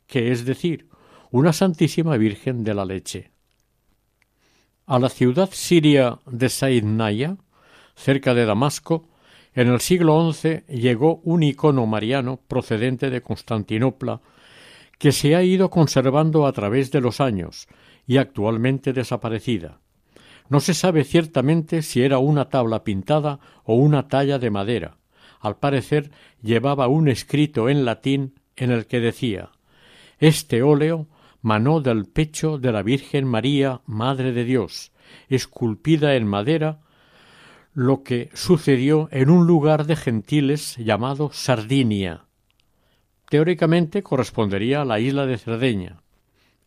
que 0.05 0.31
es 0.31 0.43
decir, 0.43 0.89
una 1.31 1.53
Santísima 1.53 2.17
Virgen 2.17 2.63
de 2.63 2.73
la 2.73 2.85
Leche. 2.85 3.31
A 4.89 4.97
la 4.97 5.09
ciudad 5.09 5.51
siria 5.51 6.17
de 6.25 6.49
Saidnaya, 6.49 7.37
cerca 7.93 8.33
de 8.33 8.47
Damasco, 8.47 9.07
en 9.53 9.67
el 9.67 9.81
siglo 9.81 10.33
XI 10.33 10.63
llegó 10.67 11.21
un 11.23 11.43
icono 11.43 11.85
mariano 11.85 12.39
procedente 12.47 13.11
de 13.11 13.21
Constantinopla 13.21 14.21
que 14.97 15.11
se 15.11 15.35
ha 15.35 15.43
ido 15.43 15.69
conservando 15.69 16.47
a 16.47 16.53
través 16.53 16.89
de 16.89 17.01
los 17.01 17.21
años 17.21 17.67
y 18.07 18.17
actualmente 18.17 18.91
desaparecida. 18.91 19.79
No 20.49 20.59
se 20.59 20.73
sabe 20.73 21.03
ciertamente 21.03 21.83
si 21.83 22.01
era 22.01 22.17
una 22.17 22.49
tabla 22.49 22.83
pintada 22.83 23.39
o 23.65 23.75
una 23.75 24.07
talla 24.07 24.39
de 24.39 24.49
madera. 24.49 24.97
Al 25.39 25.57
parecer 25.57 26.09
llevaba 26.41 26.87
un 26.87 27.09
escrito 27.09 27.69
en 27.69 27.85
latín 27.85 28.39
en 28.55 28.71
el 28.71 28.87
que 28.87 28.99
decía 29.01 29.51
Este 30.17 30.63
óleo 30.63 31.05
manó 31.41 31.81
del 31.81 32.05
pecho 32.05 32.57
de 32.57 32.71
la 32.71 32.83
Virgen 32.83 33.25
María, 33.25 33.81
Madre 33.85 34.31
de 34.31 34.43
Dios, 34.43 34.91
esculpida 35.29 36.15
en 36.15 36.27
madera, 36.27 36.79
lo 37.73 38.03
que 38.03 38.29
sucedió 38.33 39.07
en 39.11 39.29
un 39.29 39.47
lugar 39.47 39.85
de 39.85 39.95
gentiles 39.95 40.75
llamado 40.77 41.29
Sardinia, 41.31 42.25
teóricamente 43.29 44.03
correspondería 44.03 44.81
a 44.81 44.85
la 44.85 44.99
isla 44.99 45.25
de 45.25 45.37
Cerdeña. 45.37 46.01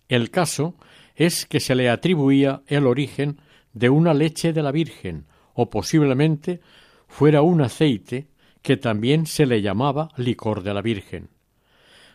El 0.08 0.30
caso 0.30 0.74
es 1.14 1.44
que 1.44 1.60
se 1.60 1.74
le 1.74 1.90
atribuía 1.90 2.62
el 2.66 2.86
origen 2.86 3.40
de 3.72 3.90
una 3.90 4.14
leche 4.14 4.52
de 4.52 4.62
la 4.62 4.72
Virgen, 4.72 5.26
o 5.54 5.68
posiblemente 5.70 6.60
fuera 7.08 7.42
un 7.42 7.60
aceite 7.60 8.28
que 8.62 8.76
también 8.76 9.26
se 9.26 9.44
le 9.44 9.60
llamaba 9.60 10.08
licor 10.16 10.62
de 10.62 10.72
la 10.72 10.82
Virgen. 10.82 11.28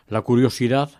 La 0.08 0.22
curiosidad 0.22 0.90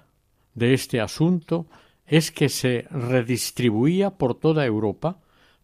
de 0.58 0.74
este 0.74 1.00
asunto 1.00 1.66
es 2.06 2.32
que 2.32 2.48
se 2.48 2.86
redistribuía 2.90 4.10
por 4.10 4.34
toda 4.34 4.66
Europa 4.66 5.20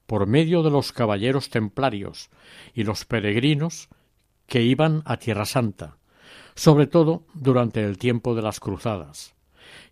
por 0.06 0.26
medio 0.26 0.62
de 0.62 0.70
los 0.70 0.92
caballeros 0.92 1.48
templarios 1.50 2.30
y 2.74 2.84
los 2.84 3.04
peregrinos 3.04 3.88
que 4.46 4.62
iban 4.62 5.02
a 5.06 5.16
Tierra 5.16 5.46
Santa, 5.46 5.96
sobre 6.54 6.86
todo 6.86 7.26
durante 7.34 7.82
el 7.82 7.98
tiempo 7.98 8.34
de 8.34 8.42
las 8.42 8.60
cruzadas, 8.60 9.34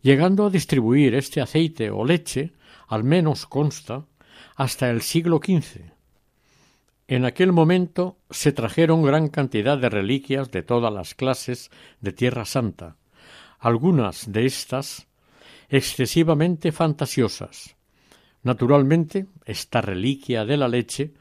llegando 0.02 0.46
a 0.46 0.50
distribuir 0.50 1.14
este 1.14 1.40
aceite 1.40 1.90
o 1.90 2.04
leche, 2.04 2.52
al 2.86 3.04
menos 3.04 3.46
consta, 3.46 4.04
hasta 4.54 4.90
el 4.90 5.00
siglo 5.00 5.40
XV. 5.42 5.92
En 7.08 7.24
aquel 7.24 7.52
momento 7.52 8.18
se 8.30 8.52
trajeron 8.52 9.02
gran 9.02 9.28
cantidad 9.28 9.78
de 9.78 9.88
reliquias 9.88 10.50
de 10.50 10.62
todas 10.62 10.92
las 10.92 11.14
clases 11.14 11.70
de 12.00 12.12
Tierra 12.12 12.44
Santa, 12.44 12.96
algunas 13.62 14.30
de 14.30 14.44
estas 14.44 15.06
excesivamente 15.68 16.72
fantasiosas. 16.72 17.76
Naturalmente, 18.42 19.26
esta 19.46 19.80
reliquia 19.80 20.44
de 20.44 20.56
la 20.56 20.66
leche 20.66 21.14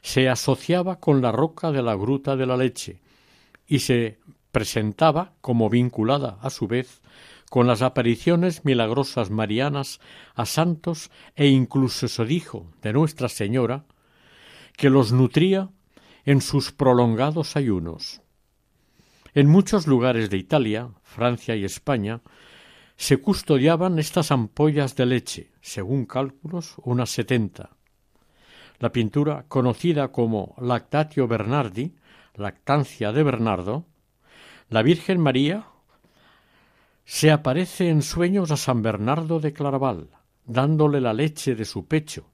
se 0.00 0.28
asociaba 0.28 1.00
con 1.00 1.20
la 1.20 1.32
roca 1.32 1.72
de 1.72 1.82
la 1.82 1.96
gruta 1.96 2.36
de 2.36 2.46
la 2.46 2.56
leche 2.56 3.00
y 3.66 3.80
se 3.80 4.18
presentaba 4.52 5.32
como 5.40 5.68
vinculada 5.68 6.38
a 6.40 6.50
su 6.50 6.68
vez 6.68 7.02
con 7.50 7.66
las 7.66 7.82
apariciones 7.82 8.64
milagrosas 8.64 9.30
marianas 9.30 9.98
a 10.36 10.46
santos 10.46 11.10
e 11.34 11.48
incluso 11.48 12.06
se 12.06 12.24
dijo 12.24 12.70
de 12.80 12.92
Nuestra 12.92 13.28
Señora 13.28 13.86
que 14.76 14.88
los 14.88 15.10
nutría 15.10 15.70
en 16.24 16.42
sus 16.42 16.70
prolongados 16.70 17.56
ayunos. 17.56 18.22
En 19.38 19.46
muchos 19.46 19.86
lugares 19.86 20.30
de 20.30 20.36
Italia, 20.36 20.90
Francia 21.04 21.54
y 21.54 21.64
España 21.64 22.22
se 22.96 23.18
custodiaban 23.18 24.00
estas 24.00 24.32
ampollas 24.32 24.96
de 24.96 25.06
leche, 25.06 25.52
según 25.60 26.06
cálculos 26.06 26.74
unas 26.82 27.10
setenta. 27.10 27.70
La 28.80 28.90
pintura 28.90 29.44
conocida 29.46 30.08
como 30.08 30.56
Lactatio 30.60 31.28
Bernardi, 31.28 31.94
lactancia 32.34 33.12
de 33.12 33.22
Bernardo, 33.22 33.86
la 34.70 34.82
Virgen 34.82 35.20
María 35.20 35.66
se 37.04 37.30
aparece 37.30 37.90
en 37.90 38.02
sueños 38.02 38.50
a 38.50 38.56
San 38.56 38.82
Bernardo 38.82 39.38
de 39.38 39.52
Claraval, 39.52 40.08
dándole 40.46 41.00
la 41.00 41.14
leche 41.14 41.54
de 41.54 41.64
su 41.64 41.86
pecho, 41.86 42.28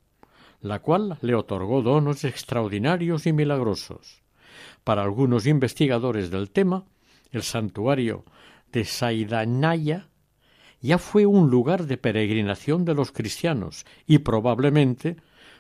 la 0.62 0.78
cual 0.78 1.18
le 1.20 1.34
otorgó 1.34 1.82
donos 1.82 2.24
extraordinarios 2.24 3.26
y 3.26 3.34
milagrosos. 3.34 4.22
Para 4.84 5.02
algunos 5.02 5.46
investigadores 5.46 6.30
del 6.30 6.50
tema, 6.50 6.86
el 7.34 7.42
santuario 7.42 8.24
de 8.72 8.84
Saidanaya 8.84 10.08
ya 10.80 10.98
fue 10.98 11.24
un 11.26 11.50
lugar 11.50 11.86
de 11.86 11.96
peregrinación 11.96 12.84
de 12.84 12.94
los 12.94 13.10
cristianos 13.10 13.86
y 14.06 14.18
probablemente 14.18 15.16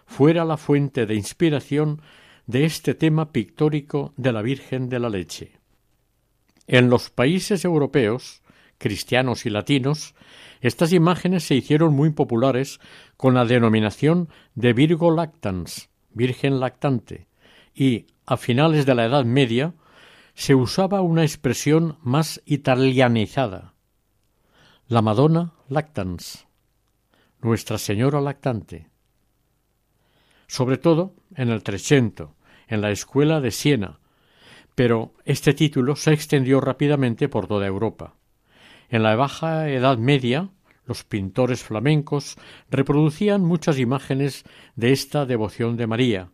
fuera 0.06 0.44
la 0.44 0.56
fuente 0.56 1.06
de 1.06 1.14
inspiración 1.14 2.02
de 2.46 2.66
este 2.66 2.94
tema 2.94 3.32
pictórico 3.32 4.12
de 4.16 4.32
la 4.32 4.42
Virgen 4.42 4.88
de 4.88 5.00
la 5.00 5.08
Leche. 5.08 5.52
En 6.66 6.90
los 6.90 7.10
países 7.10 7.64
europeos, 7.64 8.42
cristianos 8.78 9.46
y 9.46 9.50
latinos, 9.50 10.14
estas 10.60 10.92
imágenes 10.92 11.44
se 11.44 11.54
hicieron 11.54 11.94
muy 11.94 12.10
populares 12.10 12.80
con 13.16 13.34
la 13.34 13.44
denominación 13.44 14.28
de 14.54 14.72
Virgo 14.72 15.10
lactans, 15.10 15.88
Virgen 16.10 16.60
lactante, 16.60 17.28
y 17.74 18.06
a 18.26 18.36
finales 18.36 18.86
de 18.86 18.94
la 18.94 19.06
Edad 19.06 19.24
Media 19.24 19.74
se 20.34 20.54
usaba 20.54 21.00
una 21.00 21.22
expresión 21.22 21.98
más 22.02 22.42
italianizada, 22.44 23.74
la 24.88 25.00
Madonna 25.00 25.54
lactans, 25.68 26.46
Nuestra 27.40 27.78
Señora 27.78 28.20
lactante. 28.20 28.90
Sobre 30.46 30.76
todo 30.76 31.14
en 31.36 31.50
el 31.50 31.62
Trecento, 31.62 32.34
en 32.68 32.80
la 32.80 32.90
escuela 32.90 33.40
de 33.40 33.50
Siena, 33.50 34.00
pero 34.74 35.14
este 35.24 35.54
título 35.54 35.94
se 35.94 36.12
extendió 36.12 36.60
rápidamente 36.60 37.28
por 37.28 37.46
toda 37.46 37.66
Europa. 37.66 38.16
En 38.88 39.02
la 39.02 39.14
Baja 39.14 39.68
Edad 39.68 39.98
Media, 39.98 40.50
los 40.84 41.04
pintores 41.04 41.62
flamencos 41.62 42.36
reproducían 42.70 43.42
muchas 43.42 43.78
imágenes 43.78 44.44
de 44.74 44.92
esta 44.92 45.26
devoción 45.26 45.76
de 45.76 45.86
María, 45.86 46.30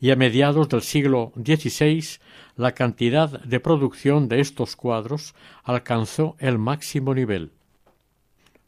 y 0.00 0.10
a 0.10 0.16
mediados 0.16 0.68
del 0.68 0.82
siglo 0.82 1.32
XVI 1.36 2.18
la 2.56 2.72
cantidad 2.72 3.42
de 3.42 3.60
producción 3.60 4.28
de 4.28 4.40
estos 4.40 4.76
cuadros 4.76 5.34
alcanzó 5.62 6.36
el 6.38 6.58
máximo 6.58 7.14
nivel. 7.14 7.52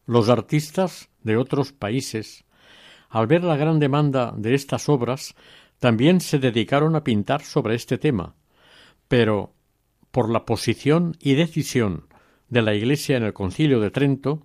Los 0.05 0.29
artistas 0.29 1.09
de 1.23 1.37
otros 1.37 1.71
países, 1.71 2.45
al 3.09 3.27
ver 3.27 3.43
la 3.43 3.57
gran 3.57 3.79
demanda 3.79 4.33
de 4.35 4.55
estas 4.55 4.89
obras, 4.89 5.35
también 5.79 6.21
se 6.21 6.39
dedicaron 6.39 6.95
a 6.95 7.03
pintar 7.03 7.43
sobre 7.43 7.75
este 7.75 7.97
tema, 7.97 8.35
pero 9.07 9.53
por 10.11 10.29
la 10.29 10.45
posición 10.45 11.15
y 11.19 11.35
decisión 11.35 12.07
de 12.49 12.61
la 12.61 12.73
Iglesia 12.73 13.17
en 13.17 13.23
el 13.23 13.33
Concilio 13.33 13.79
de 13.79 13.91
Trento, 13.91 14.43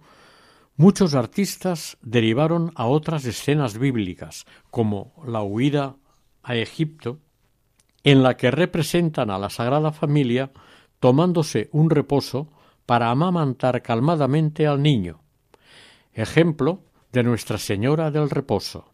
muchos 0.77 1.15
artistas 1.15 1.97
derivaron 2.03 2.73
a 2.75 2.87
otras 2.87 3.25
escenas 3.25 3.79
bíblicas, 3.79 4.45
como 4.71 5.15
la 5.27 5.43
huida 5.43 5.97
a 6.43 6.57
Egipto, 6.57 7.21
en 8.05 8.23
la 8.23 8.37
que 8.37 8.51
representan 8.51 9.31
a 9.31 9.39
la 9.39 9.51
Sagrada 9.51 9.93
Familia 9.93 10.51
tomándose 11.01 11.69
un 11.73 11.91
reposo 11.91 12.49
para 12.87 13.11
amamantar 13.11 13.83
calmadamente 13.83 14.67
al 14.67 14.83
niño, 14.83 15.21
ejemplo 16.13 16.85
de 17.13 17.23
Nuestra 17.23 17.59
Señora 17.59 18.11
del 18.11 18.31
Reposo. 18.31 18.93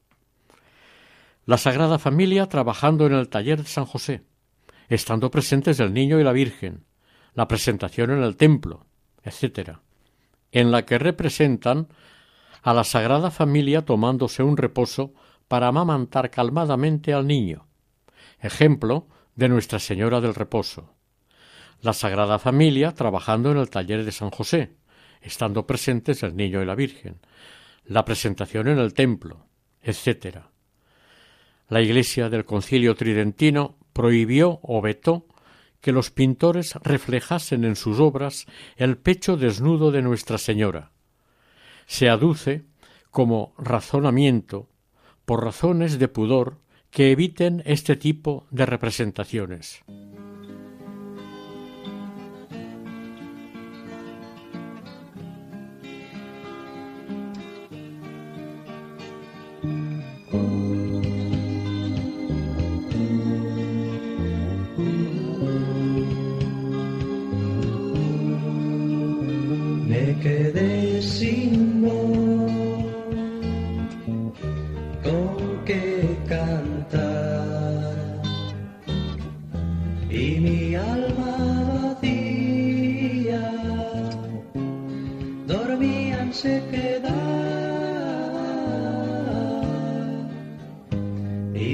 La 1.46 1.56
Sagrada 1.56 1.98
Familia 1.98 2.46
trabajando 2.46 3.06
en 3.06 3.14
el 3.14 3.28
taller 3.28 3.62
de 3.62 3.68
San 3.68 3.86
José, 3.86 4.24
estando 4.88 5.30
presentes 5.30 5.80
el 5.80 5.94
niño 5.94 6.20
y 6.20 6.24
la 6.24 6.32
Virgen, 6.32 6.84
la 7.34 7.48
presentación 7.48 8.10
en 8.10 8.22
el 8.22 8.36
templo, 8.36 8.86
etc., 9.22 9.78
en 10.50 10.70
la 10.70 10.84
que 10.84 10.98
representan 10.98 11.88
a 12.62 12.74
la 12.74 12.84
Sagrada 12.84 13.30
Familia 13.30 13.84
tomándose 13.84 14.42
un 14.42 14.56
reposo 14.56 15.14
para 15.46 15.68
amamantar 15.68 16.30
calmadamente 16.30 17.14
al 17.14 17.26
niño, 17.26 17.67
ejemplo 18.40 19.08
de 19.34 19.48
Nuestra 19.48 19.78
Señora 19.78 20.20
del 20.20 20.34
Reposo. 20.34 20.94
La 21.80 21.92
Sagrada 21.92 22.38
Familia 22.38 22.92
trabajando 22.92 23.52
en 23.52 23.58
el 23.58 23.70
taller 23.70 24.04
de 24.04 24.12
San 24.12 24.30
José, 24.30 24.76
estando 25.20 25.66
presentes 25.66 26.22
el 26.22 26.36
niño 26.36 26.62
y 26.62 26.66
la 26.66 26.74
Virgen, 26.74 27.20
la 27.84 28.04
presentación 28.04 28.68
en 28.68 28.78
el 28.78 28.94
templo, 28.94 29.46
etc. 29.82 30.38
La 31.68 31.80
Iglesia 31.80 32.28
del 32.28 32.44
Concilio 32.44 32.94
Tridentino 32.94 33.78
prohibió 33.92 34.60
o 34.62 34.80
vetó 34.80 35.26
que 35.80 35.92
los 35.92 36.10
pintores 36.10 36.74
reflejasen 36.82 37.64
en 37.64 37.76
sus 37.76 38.00
obras 38.00 38.46
el 38.76 38.98
pecho 38.98 39.36
desnudo 39.36 39.90
de 39.90 40.02
Nuestra 40.02 40.38
Señora. 40.38 40.90
Se 41.86 42.08
aduce 42.08 42.64
como 43.10 43.54
razonamiento 43.56 44.68
por 45.24 45.44
razones 45.44 45.98
de 45.98 46.08
pudor 46.08 46.58
que 46.90 47.12
eviten 47.12 47.62
este 47.66 47.96
tipo 47.96 48.46
de 48.50 48.66
representaciones. 48.66 49.82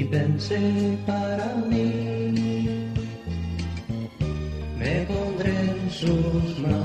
y 0.05 0.97
per 1.05 1.41
a 1.41 1.55
mi, 1.67 2.91
me 4.77 5.05
pondré 5.07 5.51
en 5.51 5.89
sus 5.89 6.59
manos. 6.59 6.84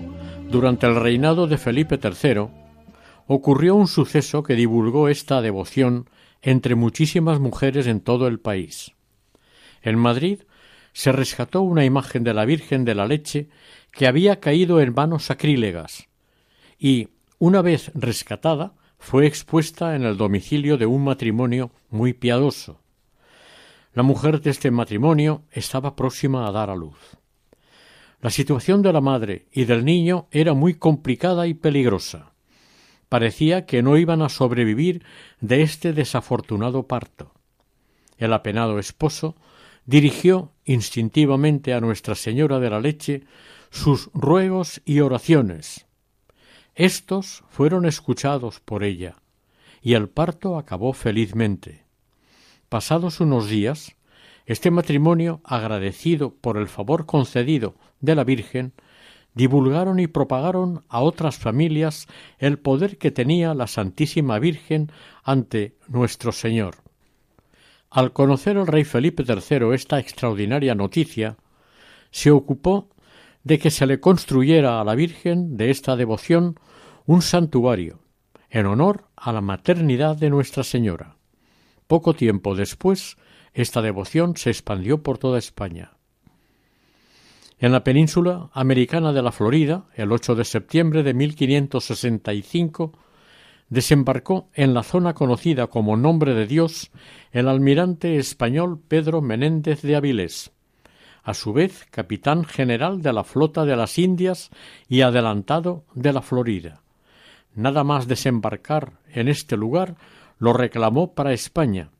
durante 0.51 0.85
el 0.85 0.95
reinado 0.95 1.47
de 1.47 1.57
Felipe 1.57 1.97
III, 2.01 2.47
ocurrió 3.25 3.75
un 3.75 3.87
suceso 3.87 4.43
que 4.43 4.55
divulgó 4.55 5.07
esta 5.07 5.41
devoción 5.41 6.09
entre 6.41 6.75
muchísimas 6.75 7.39
mujeres 7.39 7.87
en 7.87 8.01
todo 8.01 8.27
el 8.27 8.39
país. 8.39 8.91
En 9.81 9.97
Madrid 9.97 10.41
se 10.91 11.13
rescató 11.13 11.61
una 11.61 11.85
imagen 11.85 12.25
de 12.25 12.33
la 12.33 12.43
Virgen 12.43 12.83
de 12.83 12.95
la 12.95 13.07
Leche 13.07 13.47
que 13.93 14.07
había 14.07 14.41
caído 14.41 14.81
en 14.81 14.93
manos 14.93 15.23
sacrílegas 15.23 16.09
y, 16.77 17.07
una 17.39 17.61
vez 17.61 17.91
rescatada, 17.95 18.73
fue 18.99 19.25
expuesta 19.25 19.95
en 19.95 20.03
el 20.03 20.17
domicilio 20.17 20.77
de 20.77 20.85
un 20.85 21.05
matrimonio 21.05 21.71
muy 21.89 22.11
piadoso. 22.11 22.81
La 23.93 24.03
mujer 24.03 24.41
de 24.41 24.49
este 24.49 24.69
matrimonio 24.69 25.43
estaba 25.51 25.95
próxima 25.95 26.45
a 26.45 26.51
dar 26.51 26.69
a 26.69 26.75
luz. 26.75 27.20
La 28.21 28.29
situación 28.29 28.83
de 28.83 28.93
la 28.93 29.01
madre 29.01 29.47
y 29.51 29.65
del 29.65 29.83
niño 29.83 30.27
era 30.31 30.53
muy 30.53 30.75
complicada 30.75 31.47
y 31.47 31.55
peligrosa. 31.55 32.33
Parecía 33.09 33.65
que 33.65 33.81
no 33.81 33.97
iban 33.97 34.21
a 34.21 34.29
sobrevivir 34.29 35.03
de 35.41 35.63
este 35.63 35.91
desafortunado 35.91 36.87
parto. 36.87 37.33
El 38.17 38.31
apenado 38.33 38.77
esposo 38.77 39.35
dirigió 39.85 40.51
instintivamente 40.65 41.73
a 41.73 41.81
Nuestra 41.81 42.13
Señora 42.13 42.59
de 42.59 42.69
la 42.69 42.79
Leche 42.79 43.23
sus 43.71 44.11
ruegos 44.13 44.81
y 44.85 44.99
oraciones. 44.99 45.87
Estos 46.75 47.43
fueron 47.49 47.85
escuchados 47.85 48.59
por 48.59 48.83
ella, 48.83 49.15
y 49.81 49.95
el 49.95 50.09
parto 50.09 50.57
acabó 50.57 50.93
felizmente. 50.93 51.85
Pasados 52.69 53.19
unos 53.19 53.49
días, 53.49 53.95
este 54.45 54.71
matrimonio, 54.71 55.41
agradecido 55.43 56.33
por 56.33 56.57
el 56.57 56.67
favor 56.67 57.05
concedido 57.05 57.75
de 57.99 58.15
la 58.15 58.23
Virgen, 58.23 58.73
divulgaron 59.33 59.99
y 59.99 60.07
propagaron 60.07 60.83
a 60.89 61.01
otras 61.01 61.37
familias 61.37 62.07
el 62.37 62.59
poder 62.59 62.97
que 62.97 63.11
tenía 63.11 63.53
la 63.53 63.67
Santísima 63.67 64.39
Virgen 64.39 64.91
ante 65.23 65.75
nuestro 65.87 66.31
Señor. 66.31 66.75
Al 67.89 68.13
conocer 68.13 68.57
el 68.57 68.67
rey 68.67 68.83
Felipe 68.83 69.23
III 69.27 69.73
esta 69.73 69.99
extraordinaria 69.99 70.75
noticia, 70.75 71.37
se 72.09 72.31
ocupó 72.31 72.89
de 73.43 73.59
que 73.59 73.71
se 73.71 73.85
le 73.85 73.99
construyera 73.99 74.79
a 74.79 74.83
la 74.83 74.95
Virgen 74.95 75.57
de 75.57 75.71
esta 75.71 75.95
devoción 75.95 76.59
un 77.05 77.21
santuario, 77.21 77.99
en 78.49 78.65
honor 78.65 79.07
a 79.15 79.31
la 79.31 79.41
maternidad 79.41 80.15
de 80.17 80.29
Nuestra 80.29 80.63
Señora. 80.63 81.15
Poco 81.87 82.13
tiempo 82.13 82.55
después 82.55 83.17
esta 83.53 83.81
devoción 83.81 84.37
se 84.37 84.49
expandió 84.49 85.03
por 85.03 85.17
toda 85.17 85.37
España. 85.37 85.91
En 87.59 87.71
la 87.71 87.83
península 87.83 88.49
americana 88.53 89.13
de 89.13 89.21
la 89.21 89.31
Florida, 89.31 89.85
el 89.95 90.11
8 90.11 90.35
de 90.35 90.45
septiembre 90.45 91.03
de 91.03 91.13
1565, 91.13 92.91
desembarcó 93.69 94.49
en 94.53 94.73
la 94.73 94.83
zona 94.83 95.13
conocida 95.13 95.67
como 95.67 95.95
Nombre 95.95 96.33
de 96.33 96.47
Dios 96.47 96.91
el 97.31 97.47
almirante 97.47 98.17
español 98.17 98.81
Pedro 98.87 99.21
Menéndez 99.21 99.81
de 99.81 99.95
Avilés, 99.95 100.51
a 101.23 101.33
su 101.33 101.53
vez 101.53 101.85
capitán 101.91 102.45
general 102.45 103.01
de 103.01 103.13
la 103.13 103.23
flota 103.23 103.63
de 103.63 103.75
las 103.75 103.99
Indias 103.99 104.49
y 104.89 105.01
adelantado 105.01 105.85
de 105.93 106.13
la 106.13 106.21
Florida. 106.21 106.81
Nada 107.53 107.83
más 107.83 108.07
desembarcar 108.07 108.93
en 109.13 109.27
este 109.27 109.55
lugar 109.55 109.95
lo 110.39 110.53
reclamó 110.53 111.13
para 111.13 111.33
España 111.33 111.91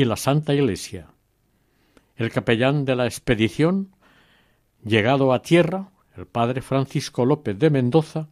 y 0.00 0.06
la 0.06 0.16
Santa 0.16 0.54
Iglesia. 0.54 1.08
El 2.16 2.32
capellán 2.32 2.86
de 2.86 2.96
la 2.96 3.04
expedición, 3.04 3.94
llegado 4.82 5.34
a 5.34 5.42
tierra, 5.42 5.90
el 6.16 6.26
padre 6.26 6.62
Francisco 6.62 7.26
López 7.26 7.58
de 7.58 7.68
Mendoza, 7.68 8.28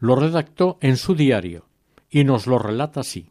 lo 0.00 0.16
redactó 0.16 0.76
en 0.80 0.96
su 0.96 1.14
diario 1.14 1.66
y 2.10 2.24
nos 2.24 2.48
lo 2.48 2.58
relata 2.58 2.98
así. 2.98 3.30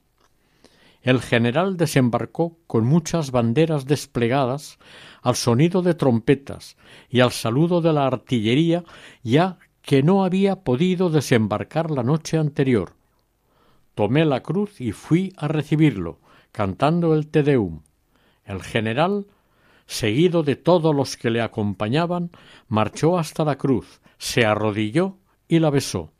El 1.01 1.19
general 1.19 1.75
desembarcó 1.75 2.57
con 2.67 2.85
muchas 2.85 3.31
banderas 3.31 3.85
desplegadas 3.85 4.79
al 5.21 5.35
sonido 5.35 5.81
de 5.81 5.93
trompetas 5.93 6.77
y 7.09 7.19
al 7.19 7.33
saludo 7.33 7.81
de 7.81 7.91
la 7.91 8.07
artillería 8.07 8.85
ya 9.23 9.57
que 9.81 10.03
no 10.03 10.23
había 10.23 10.63
podido 10.63 11.09
desembarcar 11.09 11.91
la 11.91 12.03
noche 12.03 12.37
anterior. 12.37 12.93
Tomé 13.93 14.23
la 14.23 14.41
cruz 14.41 14.79
y 14.79 14.93
fui 14.93 15.33
a 15.35 15.49
recibirlo, 15.49 16.19
cantando 16.53 17.15
el 17.15 17.27
Te 17.27 17.43
Deum. 17.43 17.81
El 18.45 18.61
general, 18.61 19.25
seguido 19.85 20.43
de 20.43 20.55
todos 20.55 20.95
los 20.95 21.17
que 21.17 21.29
le 21.29 21.41
acompañaban, 21.41 22.31
marchó 22.69 23.17
hasta 23.17 23.43
la 23.43 23.57
cruz, 23.57 23.99
se 24.17 24.45
arrodilló 24.45 25.17
y 25.49 25.59
la 25.59 25.71
besó. 25.71 26.13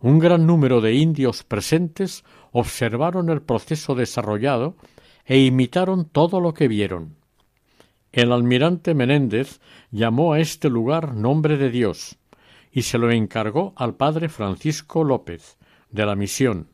Un 0.00 0.18
gran 0.18 0.46
número 0.46 0.80
de 0.80 0.94
indios 0.94 1.44
presentes 1.44 2.24
observaron 2.50 3.30
el 3.30 3.40
proceso 3.40 3.94
desarrollado 3.94 4.76
e 5.24 5.38
imitaron 5.38 6.06
todo 6.06 6.40
lo 6.40 6.52
que 6.54 6.66
vieron. 6.66 7.14
El 8.10 8.32
almirante 8.32 8.94
Menéndez 8.94 9.60
llamó 9.92 10.32
a 10.32 10.40
este 10.40 10.68
lugar 10.68 11.14
Nombre 11.14 11.56
de 11.56 11.70
Dios 11.70 12.18
y 12.72 12.82
se 12.82 12.98
lo 12.98 13.12
encargó 13.12 13.74
al 13.76 13.94
padre 13.94 14.28
Francisco 14.28 15.04
López, 15.04 15.56
de 15.90 16.04
la 16.04 16.16
misión. 16.16 16.68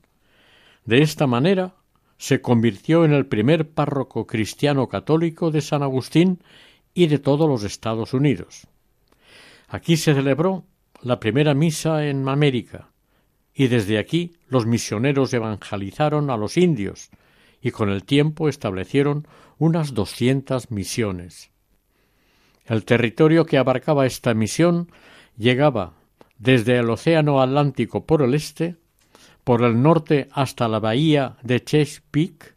De 0.86 1.02
esta 1.02 1.26
manera 1.26 1.74
se 2.18 2.40
convirtió 2.40 3.04
en 3.04 3.12
el 3.12 3.26
primer 3.26 3.70
párroco 3.70 4.26
cristiano 4.26 4.88
católico 4.88 5.50
de 5.50 5.60
San 5.60 5.82
Agustín 5.82 6.42
y 6.92 7.06
de 7.06 7.18
todos 7.18 7.48
los 7.48 7.62
Estados 7.62 8.12
Unidos. 8.12 8.66
Aquí 9.68 9.96
se 9.96 10.14
celebró 10.14 10.64
la 11.00 11.20
primera 11.20 11.54
misa 11.54 12.06
en 12.06 12.28
América, 12.28 12.90
y 13.54 13.68
desde 13.68 13.98
aquí 13.98 14.36
los 14.48 14.66
misioneros 14.66 15.32
evangelizaron 15.32 16.30
a 16.30 16.36
los 16.36 16.56
indios 16.56 17.10
y 17.60 17.70
con 17.70 17.88
el 17.88 18.04
tiempo 18.04 18.48
establecieron 18.48 19.26
unas 19.58 19.94
doscientas 19.94 20.70
misiones. 20.70 21.50
El 22.64 22.84
territorio 22.84 23.46
que 23.46 23.58
abarcaba 23.58 24.06
esta 24.06 24.34
misión 24.34 24.90
llegaba 25.36 25.94
desde 26.38 26.78
el 26.78 26.90
Océano 26.90 27.40
Atlántico 27.40 28.06
por 28.06 28.22
el 28.22 28.34
este, 28.34 28.76
por 29.48 29.62
el 29.62 29.80
norte 29.80 30.28
hasta 30.32 30.68
la 30.68 30.78
bahía 30.78 31.38
de 31.42 31.64
Chesapeake, 31.64 32.54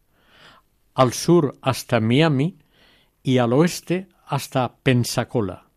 al 0.93 1.13
sur 1.13 1.57
hasta 1.61 2.01
Miami 2.01 2.57
y 3.23 3.37
al 3.37 3.53
oeste 3.53 4.09
hasta 4.25 4.75
Pensacola. 4.83 5.67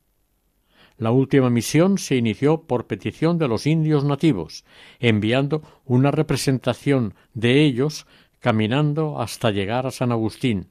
La 0.99 1.13
última 1.13 1.51
misión 1.51 1.99
se 1.99 2.17
inició 2.17 2.63
por 2.63 2.89
petición 2.89 3.39
de 3.39 3.47
los 3.47 3.65
indios 3.69 4.03
nativos, 4.03 4.65
enviando 4.99 5.63
una 5.85 6.11
representación 6.11 7.15
de 7.33 7.63
ellos 7.63 8.09
caminando 8.41 9.21
hasta 9.21 9.53
llegar 9.53 9.87
a 9.87 9.93
San 9.93 10.11
Agustín, 10.11 10.67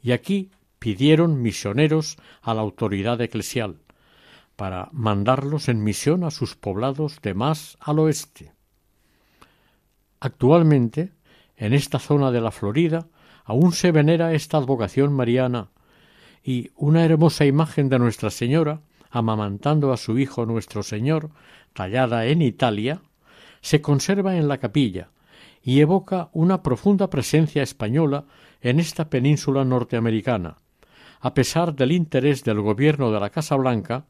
y 0.00 0.12
aquí 0.12 0.52
pidieron 0.78 1.42
misioneros 1.42 2.18
a 2.40 2.54
la 2.54 2.60
autoridad 2.60 3.20
eclesial, 3.20 3.80
para 4.54 4.90
mandarlos 4.92 5.68
en 5.68 5.82
misión 5.82 6.22
a 6.22 6.30
sus 6.30 6.54
poblados 6.54 7.20
de 7.20 7.34
más 7.34 7.76
al 7.80 7.98
oeste. 7.98 8.52
Actualmente, 10.20 11.12
en 11.56 11.72
esta 11.72 11.98
zona 11.98 12.30
de 12.30 12.40
la 12.40 12.50
Florida, 12.50 13.06
aún 13.44 13.72
se 13.72 13.92
venera 13.92 14.32
esta 14.32 14.58
advocación 14.58 15.12
mariana, 15.12 15.68
y 16.42 16.70
una 16.76 17.04
hermosa 17.04 17.44
imagen 17.44 17.88
de 17.88 17.98
Nuestra 17.98 18.30
Señora 18.30 18.80
amamantando 19.10 19.92
a 19.92 19.96
su 19.96 20.18
Hijo 20.18 20.46
nuestro 20.46 20.82
Señor, 20.82 21.30
tallada 21.72 22.26
en 22.26 22.42
Italia, 22.42 23.00
se 23.60 23.80
conserva 23.80 24.36
en 24.36 24.48
la 24.48 24.58
capilla 24.58 25.10
y 25.62 25.80
evoca 25.80 26.28
una 26.32 26.62
profunda 26.62 27.10
presencia 27.10 27.62
española 27.62 28.24
en 28.60 28.80
esta 28.80 29.08
península 29.10 29.64
norteamericana, 29.64 30.56
a 31.20 31.34
pesar 31.34 31.74
del 31.74 31.92
interés 31.92 32.44
del 32.44 32.60
gobierno 32.60 33.10
de 33.10 33.20
la 33.20 33.30
Casa 33.30 33.56
Blanca, 33.56 34.06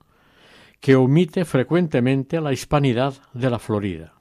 que 0.80 0.94
omite 0.94 1.44
frecuentemente 1.44 2.40
la 2.40 2.52
hispanidad 2.52 3.14
de 3.32 3.50
la 3.50 3.58
Florida. 3.58 4.17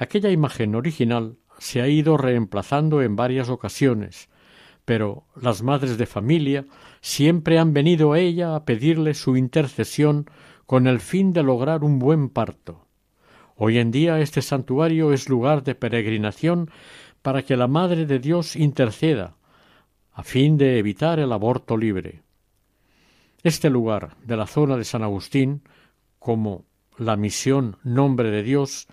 Aquella 0.00 0.30
imagen 0.30 0.74
original 0.76 1.36
se 1.58 1.82
ha 1.82 1.86
ido 1.86 2.16
reemplazando 2.16 3.02
en 3.02 3.16
varias 3.16 3.50
ocasiones, 3.50 4.30
pero 4.86 5.26
las 5.36 5.62
madres 5.62 5.98
de 5.98 6.06
familia 6.06 6.64
siempre 7.02 7.58
han 7.58 7.74
venido 7.74 8.14
a 8.14 8.18
ella 8.18 8.56
a 8.56 8.64
pedirle 8.64 9.12
su 9.12 9.36
intercesión 9.36 10.24
con 10.64 10.86
el 10.86 11.00
fin 11.00 11.34
de 11.34 11.42
lograr 11.42 11.84
un 11.84 11.98
buen 11.98 12.30
parto. 12.30 12.86
Hoy 13.56 13.76
en 13.76 13.90
día 13.90 14.20
este 14.20 14.40
santuario 14.40 15.12
es 15.12 15.28
lugar 15.28 15.64
de 15.64 15.74
peregrinación 15.74 16.70
para 17.20 17.42
que 17.42 17.58
la 17.58 17.68
Madre 17.68 18.06
de 18.06 18.20
Dios 18.20 18.56
interceda, 18.56 19.36
a 20.14 20.22
fin 20.22 20.56
de 20.56 20.78
evitar 20.78 21.18
el 21.18 21.30
aborto 21.30 21.76
libre. 21.76 22.22
Este 23.42 23.68
lugar 23.68 24.16
de 24.24 24.38
la 24.38 24.46
zona 24.46 24.78
de 24.78 24.84
San 24.84 25.02
Agustín, 25.02 25.62
como 26.18 26.64
la 26.96 27.16
misión 27.16 27.76
Nombre 27.84 28.30
de 28.30 28.42
Dios, 28.42 28.88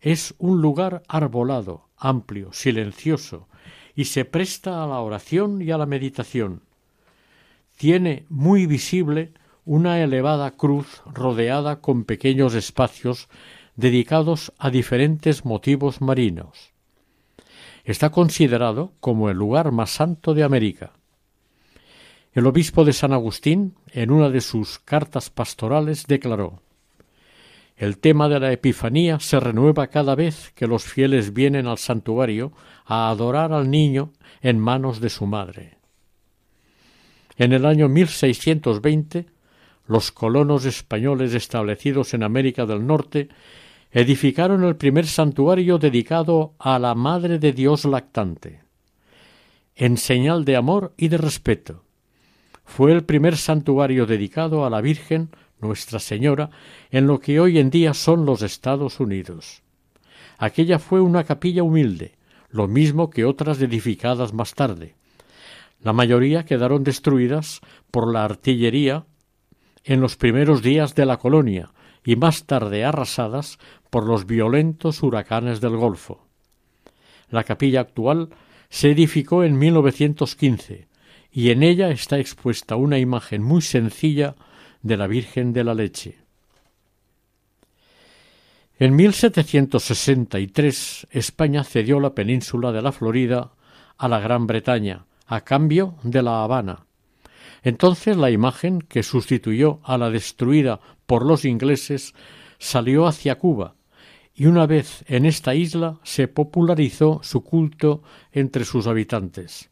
es 0.00 0.34
un 0.38 0.60
lugar 0.60 1.02
arbolado, 1.08 1.88
amplio, 1.96 2.52
silencioso, 2.52 3.48
y 3.94 4.04
se 4.04 4.24
presta 4.24 4.82
a 4.82 4.86
la 4.86 5.00
oración 5.00 5.60
y 5.62 5.70
a 5.70 5.78
la 5.78 5.86
meditación 5.86 6.62
tiene 7.78 8.26
muy 8.28 8.66
visible 8.66 9.32
una 9.64 10.02
elevada 10.02 10.50
cruz 10.50 11.02
rodeada 11.06 11.80
con 11.80 12.04
pequeños 12.04 12.54
espacios 12.54 13.28
dedicados 13.76 14.52
a 14.58 14.70
diferentes 14.70 15.44
motivos 15.44 16.00
marinos. 16.00 16.72
Está 17.84 18.10
considerado 18.10 18.92
como 18.98 19.30
el 19.30 19.36
lugar 19.36 19.70
más 19.70 19.90
santo 19.90 20.34
de 20.34 20.42
América. 20.42 20.92
El 22.32 22.46
obispo 22.46 22.84
de 22.84 22.92
San 22.92 23.12
Agustín, 23.12 23.74
en 23.92 24.10
una 24.10 24.28
de 24.28 24.40
sus 24.40 24.80
cartas 24.80 25.30
pastorales, 25.30 26.06
declaró 26.06 26.60
El 27.78 27.98
tema 27.98 28.28
de 28.28 28.40
la 28.40 28.50
Epifanía 28.50 29.20
se 29.20 29.38
renueva 29.38 29.86
cada 29.86 30.16
vez 30.16 30.50
que 30.56 30.66
los 30.66 30.82
fieles 30.82 31.32
vienen 31.32 31.68
al 31.68 31.78
santuario 31.78 32.52
a 32.84 33.08
adorar 33.08 33.52
al 33.52 33.70
niño 33.70 34.12
en 34.40 34.58
manos 34.58 35.00
de 35.00 35.08
su 35.08 35.26
madre. 35.26 35.78
En 37.36 37.52
el 37.52 37.64
año 37.64 37.88
1620, 37.88 39.26
los 39.86 40.10
colonos 40.10 40.64
españoles 40.64 41.34
establecidos 41.34 42.14
en 42.14 42.24
América 42.24 42.66
del 42.66 42.84
Norte 42.84 43.28
edificaron 43.92 44.64
el 44.64 44.74
primer 44.74 45.06
santuario 45.06 45.78
dedicado 45.78 46.54
a 46.58 46.80
la 46.80 46.96
Madre 46.96 47.38
de 47.38 47.52
Dios 47.52 47.84
lactante, 47.84 48.60
en 49.76 49.98
señal 49.98 50.44
de 50.44 50.56
amor 50.56 50.94
y 50.96 51.08
de 51.08 51.18
respeto. 51.18 51.84
Fue 52.64 52.90
el 52.90 53.04
primer 53.04 53.36
santuario 53.36 54.04
dedicado 54.04 54.66
a 54.66 54.70
la 54.70 54.80
Virgen 54.80 55.30
Nuestra 55.60 55.98
Señora 55.98 56.50
en 56.90 57.06
lo 57.06 57.20
que 57.20 57.40
hoy 57.40 57.58
en 57.58 57.70
día 57.70 57.94
son 57.94 58.24
los 58.24 58.42
Estados 58.42 59.00
Unidos. 59.00 59.62
Aquella 60.38 60.78
fue 60.78 61.00
una 61.00 61.24
capilla 61.24 61.62
humilde, 61.62 62.16
lo 62.50 62.68
mismo 62.68 63.10
que 63.10 63.24
otras 63.24 63.60
edificadas 63.60 64.32
más 64.32 64.54
tarde. 64.54 64.94
La 65.82 65.92
mayoría 65.92 66.44
quedaron 66.44 66.84
destruidas 66.84 67.60
por 67.90 68.12
la 68.12 68.24
artillería 68.24 69.04
en 69.84 70.00
los 70.00 70.16
primeros 70.16 70.62
días 70.62 70.94
de 70.94 71.06
la 71.06 71.18
colonia 71.18 71.72
y 72.04 72.16
más 72.16 72.46
tarde 72.46 72.84
arrasadas 72.84 73.58
por 73.90 74.06
los 74.06 74.26
violentos 74.26 75.02
huracanes 75.02 75.60
del 75.60 75.76
Golfo. 75.76 76.26
La 77.30 77.44
capilla 77.44 77.80
actual 77.80 78.30
se 78.70 78.90
edificó 78.90 79.44
en 79.44 79.58
1915 79.58 80.88
y 81.30 81.50
en 81.50 81.62
ella 81.62 81.90
está 81.90 82.18
expuesta 82.18 82.76
una 82.76 82.98
imagen 82.98 83.42
muy 83.42 83.62
sencilla 83.62 84.36
de 84.82 84.96
la 84.96 85.06
Virgen 85.06 85.52
de 85.52 85.64
la 85.64 85.74
Leche. 85.74 86.18
En 88.78 88.94
1763 88.94 91.08
España 91.10 91.64
cedió 91.64 91.98
la 91.98 92.14
península 92.14 92.70
de 92.70 92.82
la 92.82 92.92
Florida 92.92 93.52
a 93.96 94.08
la 94.08 94.20
Gran 94.20 94.46
Bretaña 94.46 95.06
a 95.26 95.40
cambio 95.42 95.96
de 96.02 96.22
La 96.22 96.42
Habana. 96.42 96.86
Entonces 97.62 98.16
la 98.16 98.30
imagen 98.30 98.80
que 98.80 99.02
sustituyó 99.02 99.80
a 99.82 99.98
la 99.98 100.10
destruida 100.10 100.80
por 101.06 101.26
los 101.26 101.44
ingleses 101.44 102.14
salió 102.58 103.06
hacia 103.06 103.38
Cuba, 103.38 103.74
y 104.34 104.46
una 104.46 104.66
vez 104.66 105.04
en 105.08 105.26
esta 105.26 105.54
isla 105.54 105.98
se 106.02 106.28
popularizó 106.28 107.20
su 107.22 107.42
culto 107.42 108.02
entre 108.32 108.64
sus 108.64 108.86
habitantes. 108.86 109.70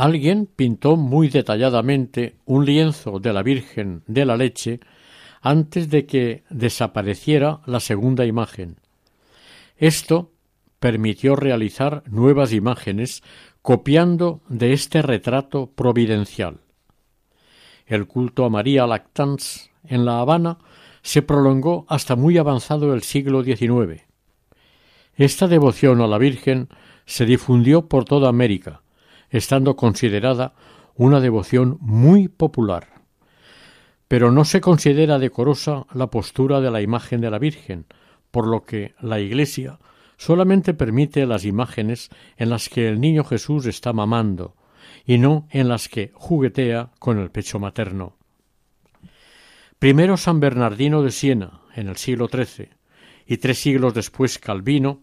Alguien 0.00 0.46
pintó 0.46 0.96
muy 0.96 1.28
detalladamente 1.28 2.36
un 2.46 2.64
lienzo 2.64 3.20
de 3.20 3.34
la 3.34 3.42
Virgen 3.42 4.02
de 4.06 4.24
la 4.24 4.38
Leche 4.38 4.80
antes 5.42 5.90
de 5.90 6.06
que 6.06 6.42
desapareciera 6.48 7.60
la 7.66 7.80
segunda 7.80 8.24
imagen. 8.24 8.76
Esto 9.76 10.32
permitió 10.78 11.36
realizar 11.36 12.02
nuevas 12.06 12.54
imágenes 12.54 13.22
copiando 13.60 14.40
de 14.48 14.72
este 14.72 15.02
retrato 15.02 15.66
providencial. 15.66 16.60
El 17.84 18.06
culto 18.06 18.46
a 18.46 18.48
María 18.48 18.86
Lactans 18.86 19.70
en 19.84 20.06
La 20.06 20.20
Habana 20.20 20.56
se 21.02 21.20
prolongó 21.20 21.84
hasta 21.90 22.16
muy 22.16 22.38
avanzado 22.38 22.94
el 22.94 23.02
siglo 23.02 23.44
XIX. 23.44 24.04
Esta 25.14 25.46
devoción 25.46 26.00
a 26.00 26.06
la 26.06 26.16
Virgen 26.16 26.70
se 27.04 27.26
difundió 27.26 27.86
por 27.86 28.06
toda 28.06 28.30
América, 28.30 28.80
estando 29.30 29.76
considerada 29.76 30.54
una 30.94 31.20
devoción 31.20 31.78
muy 31.80 32.28
popular. 32.28 32.88
Pero 34.08 34.30
no 34.30 34.44
se 34.44 34.60
considera 34.60 35.18
decorosa 35.18 35.86
la 35.94 36.08
postura 36.08 36.60
de 36.60 36.70
la 36.70 36.82
imagen 36.82 37.20
de 37.20 37.30
la 37.30 37.38
Virgen, 37.38 37.86
por 38.30 38.46
lo 38.46 38.64
que 38.64 38.94
la 39.00 39.20
Iglesia 39.20 39.78
solamente 40.16 40.74
permite 40.74 41.24
las 41.26 41.44
imágenes 41.44 42.10
en 42.36 42.50
las 42.50 42.68
que 42.68 42.88
el 42.88 43.00
niño 43.00 43.24
Jesús 43.24 43.66
está 43.66 43.92
mamando, 43.92 44.54
y 45.06 45.18
no 45.18 45.46
en 45.50 45.68
las 45.68 45.88
que 45.88 46.10
juguetea 46.14 46.90
con 46.98 47.18
el 47.18 47.30
pecho 47.30 47.58
materno. 47.58 48.16
Primero 49.78 50.18
San 50.18 50.40
Bernardino 50.40 51.02
de 51.02 51.10
Siena, 51.10 51.62
en 51.74 51.88
el 51.88 51.96
siglo 51.96 52.28
XIII, 52.28 52.68
y 53.26 53.38
tres 53.38 53.58
siglos 53.60 53.94
después 53.94 54.38
Calvino, 54.38 55.00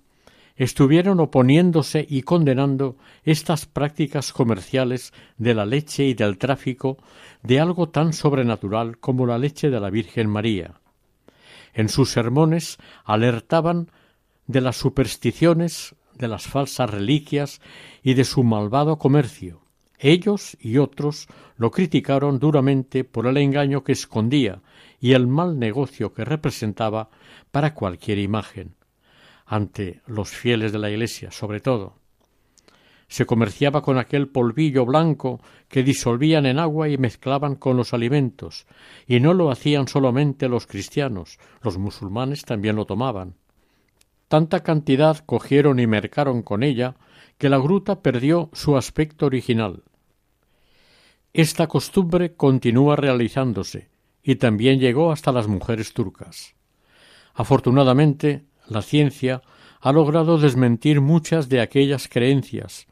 estuvieron 0.57 1.19
oponiéndose 1.19 2.05
y 2.09 2.23
condenando 2.23 2.97
estas 3.23 3.65
prácticas 3.65 4.33
comerciales 4.33 5.13
de 5.37 5.53
la 5.53 5.65
leche 5.65 6.05
y 6.05 6.13
del 6.15 6.37
tráfico 6.37 6.97
de 7.43 7.59
algo 7.59 7.89
tan 7.89 8.11
sobrenatural 8.11 8.97
como 8.97 9.25
la 9.27 9.37
leche 9.37 9.69
de 9.69 9.79
la 9.79 9.91
Virgen 9.91 10.29
María. 10.29 10.81
En 11.73 11.89
sus 11.89 12.09
sermones 12.09 12.77
alertaban 13.05 13.91
de 14.47 14.61
las 14.61 14.77
supersticiones, 14.77 15.95
de 16.15 16.27
las 16.27 16.47
falsas 16.47 16.89
reliquias 16.89 17.61
y 18.01 18.15
de 18.15 18.23
su 18.23 18.43
malvado 18.43 18.97
comercio. 18.97 19.61
Ellos 19.99 20.57
y 20.59 20.79
otros 20.79 21.27
lo 21.57 21.69
criticaron 21.69 22.39
duramente 22.39 23.03
por 23.03 23.27
el 23.27 23.37
engaño 23.37 23.83
que 23.83 23.91
escondía 23.91 24.61
y 24.99 25.13
el 25.13 25.27
mal 25.27 25.59
negocio 25.59 26.13
que 26.13 26.25
representaba 26.25 27.09
para 27.51 27.75
cualquier 27.75 28.17
imagen 28.19 28.76
ante 29.47 30.01
los 30.05 30.29
fieles 30.29 30.71
de 30.71 30.79
la 30.79 30.91
Iglesia, 30.91 31.31
sobre 31.31 31.61
todo. 31.61 31.95
Se 33.07 33.25
comerciaba 33.25 33.81
con 33.81 33.97
aquel 33.97 34.27
polvillo 34.27 34.85
blanco 34.85 35.39
que 35.69 35.81
disolvían 35.81 36.45
en 36.45 36.59
agua 36.59 36.89
y 36.89 36.97
mezclaban 36.97 37.55
con 37.55 37.77
los 37.77 37.93
alimentos, 37.93 38.67
y 39.07 39.21
no 39.21 39.33
lo 39.33 39.49
hacían 39.49 39.87
solamente 39.87 40.49
los 40.49 40.67
cristianos, 40.67 41.39
los 41.61 41.77
musulmanes 41.77 42.43
también 42.43 42.75
lo 42.75 42.85
tomaban. 42.85 43.35
Tanta 44.27 44.61
cantidad 44.61 45.17
cogieron 45.25 45.79
y 45.79 45.87
mercaron 45.87 46.41
con 46.41 46.63
ella 46.63 46.95
que 47.37 47.47
la 47.47 47.57
gruta 47.57 48.01
perdió 48.01 48.49
su 48.51 48.75
aspecto 48.75 49.25
original. 49.25 49.83
Esta 51.31 51.67
costumbre 51.67 52.33
continúa 52.33 52.97
realizándose 52.97 53.87
y 54.21 54.35
también 54.35 54.79
llegó 54.79 55.13
hasta 55.13 55.31
las 55.31 55.47
mujeres 55.47 55.93
turcas. 55.93 56.55
Afortunadamente, 57.33 58.43
la 58.69 58.81
ciencia 58.81 59.41
ha 59.79 59.91
logrado 59.91 60.37
desmentir 60.37 61.01
muchas 61.01 61.49
de 61.49 61.61
aquellas 61.61 62.07
creencias 62.07 62.87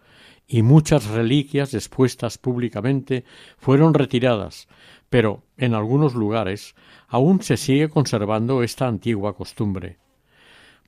y 0.47 0.61
muchas 0.61 1.07
reliquias 1.07 1.73
expuestas 1.73 2.37
públicamente 2.37 3.25
fueron 3.57 3.93
retiradas, 3.93 4.67
pero 5.09 5.43
en 5.57 5.73
algunos 5.73 6.13
lugares 6.13 6.75
aún 7.07 7.41
se 7.41 7.57
sigue 7.57 7.89
conservando 7.89 8.63
esta 8.63 8.87
antigua 8.87 9.35
costumbre. 9.35 9.97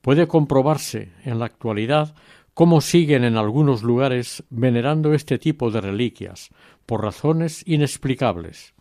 Puede 0.02 0.28
comprobarse 0.28 1.12
en 1.24 1.38
la 1.38 1.46
actualidad 1.46 2.14
cómo 2.54 2.80
siguen 2.80 3.24
en 3.24 3.36
algunos 3.36 3.82
lugares 3.82 4.44
venerando 4.50 5.12
este 5.12 5.38
tipo 5.38 5.70
de 5.70 5.80
reliquias 5.80 6.50
por 6.86 7.02
razones 7.02 7.62
inexplicables. 7.66 8.74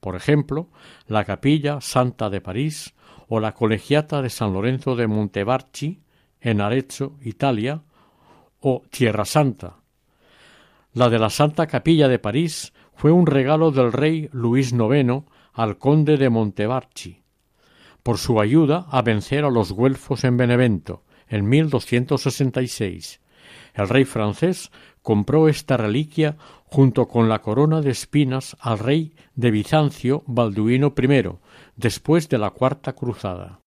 Por 0.00 0.16
ejemplo, 0.16 0.68
la 1.06 1.24
capilla 1.24 1.80
Santa 1.80 2.28
de 2.28 2.40
París 2.40 2.94
o 3.34 3.40
la 3.40 3.52
colegiata 3.52 4.20
de 4.20 4.28
San 4.28 4.52
Lorenzo 4.52 4.94
de 4.94 5.06
Montevarchi 5.06 6.02
en 6.38 6.60
Arezzo, 6.60 7.16
Italia, 7.22 7.80
o 8.60 8.82
Tierra 8.90 9.24
Santa. 9.24 9.76
La 10.92 11.08
de 11.08 11.18
la 11.18 11.30
Santa 11.30 11.66
Capilla 11.66 12.08
de 12.08 12.18
París 12.18 12.74
fue 12.94 13.10
un 13.10 13.24
regalo 13.24 13.70
del 13.70 13.90
rey 13.90 14.28
Luis 14.32 14.72
IX 14.72 15.22
al 15.54 15.78
conde 15.78 16.18
de 16.18 16.28
Montevarchi, 16.28 17.22
por 18.02 18.18
su 18.18 18.38
ayuda 18.38 18.86
a 18.90 19.00
vencer 19.00 19.46
a 19.46 19.50
los 19.50 19.72
güelfos 19.72 20.24
en 20.24 20.36
Benevento 20.36 21.02
en 21.26 21.48
1266. 21.48 23.22
El 23.72 23.88
rey 23.88 24.04
francés 24.04 24.70
compró 25.00 25.48
esta 25.48 25.78
reliquia 25.78 26.36
junto 26.72 27.06
con 27.06 27.28
la 27.28 27.42
corona 27.42 27.82
de 27.82 27.90
espinas 27.90 28.56
al 28.58 28.78
rey 28.78 29.14
de 29.34 29.50
Bizancio 29.50 30.24
Balduino 30.26 30.94
I, 30.96 31.28
después 31.76 32.30
de 32.30 32.38
la 32.38 32.48
Cuarta 32.48 32.94
Cruzada. 32.94 33.61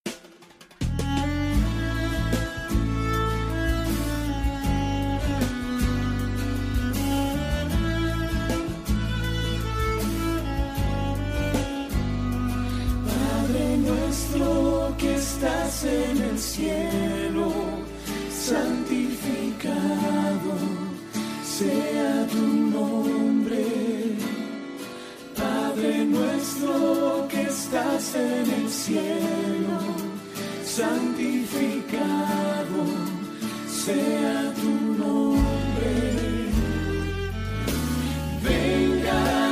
Estás 27.65 28.13
en 28.13 28.45
el 28.59 28.69
cielo, 28.69 29.79
santificado 30.63 31.95
sea 33.67 34.53
tu 34.61 34.71
nombre. 35.03 35.95
Venga 38.43 39.44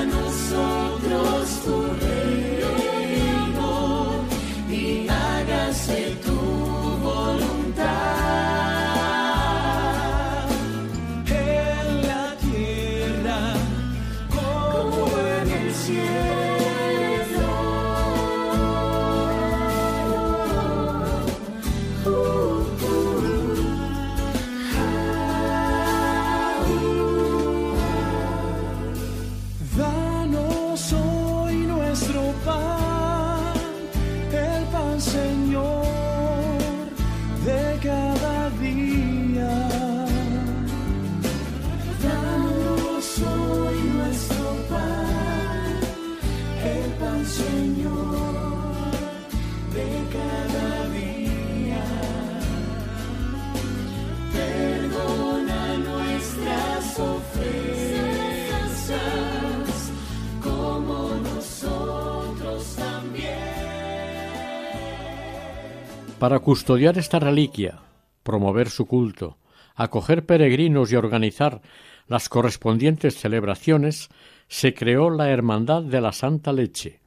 Para 66.24 66.40
custodiar 66.40 66.98
esta 66.98 67.20
reliquia, 67.20 67.82
promover 68.24 68.70
su 68.70 68.86
culto, 68.86 69.40
acoger 69.76 70.26
peregrinos 70.26 70.90
y 70.90 70.96
organizar 70.96 71.62
las 72.08 72.30
correspondientes 72.30 73.20
celebraciones, 73.20 74.08
se 74.48 74.74
creó 74.74 75.10
la 75.10 75.32
Hermandad 75.32 75.84
de 75.84 76.00
la 76.00 76.14
Santa 76.14 76.54
Leche, 76.54 77.02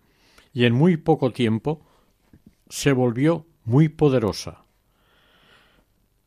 y 0.53 0.67
en 0.67 0.75
muy 0.75 0.99
poco 0.99 1.31
tiempo 1.31 1.81
se 2.69 2.93
volvió 2.93 3.47
muy 3.65 3.89
poderosa. 3.89 4.67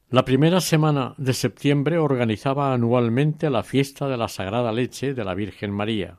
La 0.10 0.26
primera 0.26 0.60
semana 0.60 1.14
de 1.20 1.36
septiembre 1.36 2.00
organizaba 2.00 2.74
anualmente 2.74 3.52
la 3.52 3.62
fiesta 3.62 4.08
de 4.08 4.18
la 4.18 4.30
Sagrada 4.30 4.72
Leche 4.72 5.14
de 5.14 5.24
la 5.24 5.36
Virgen 5.36 5.70
María. 5.70 6.18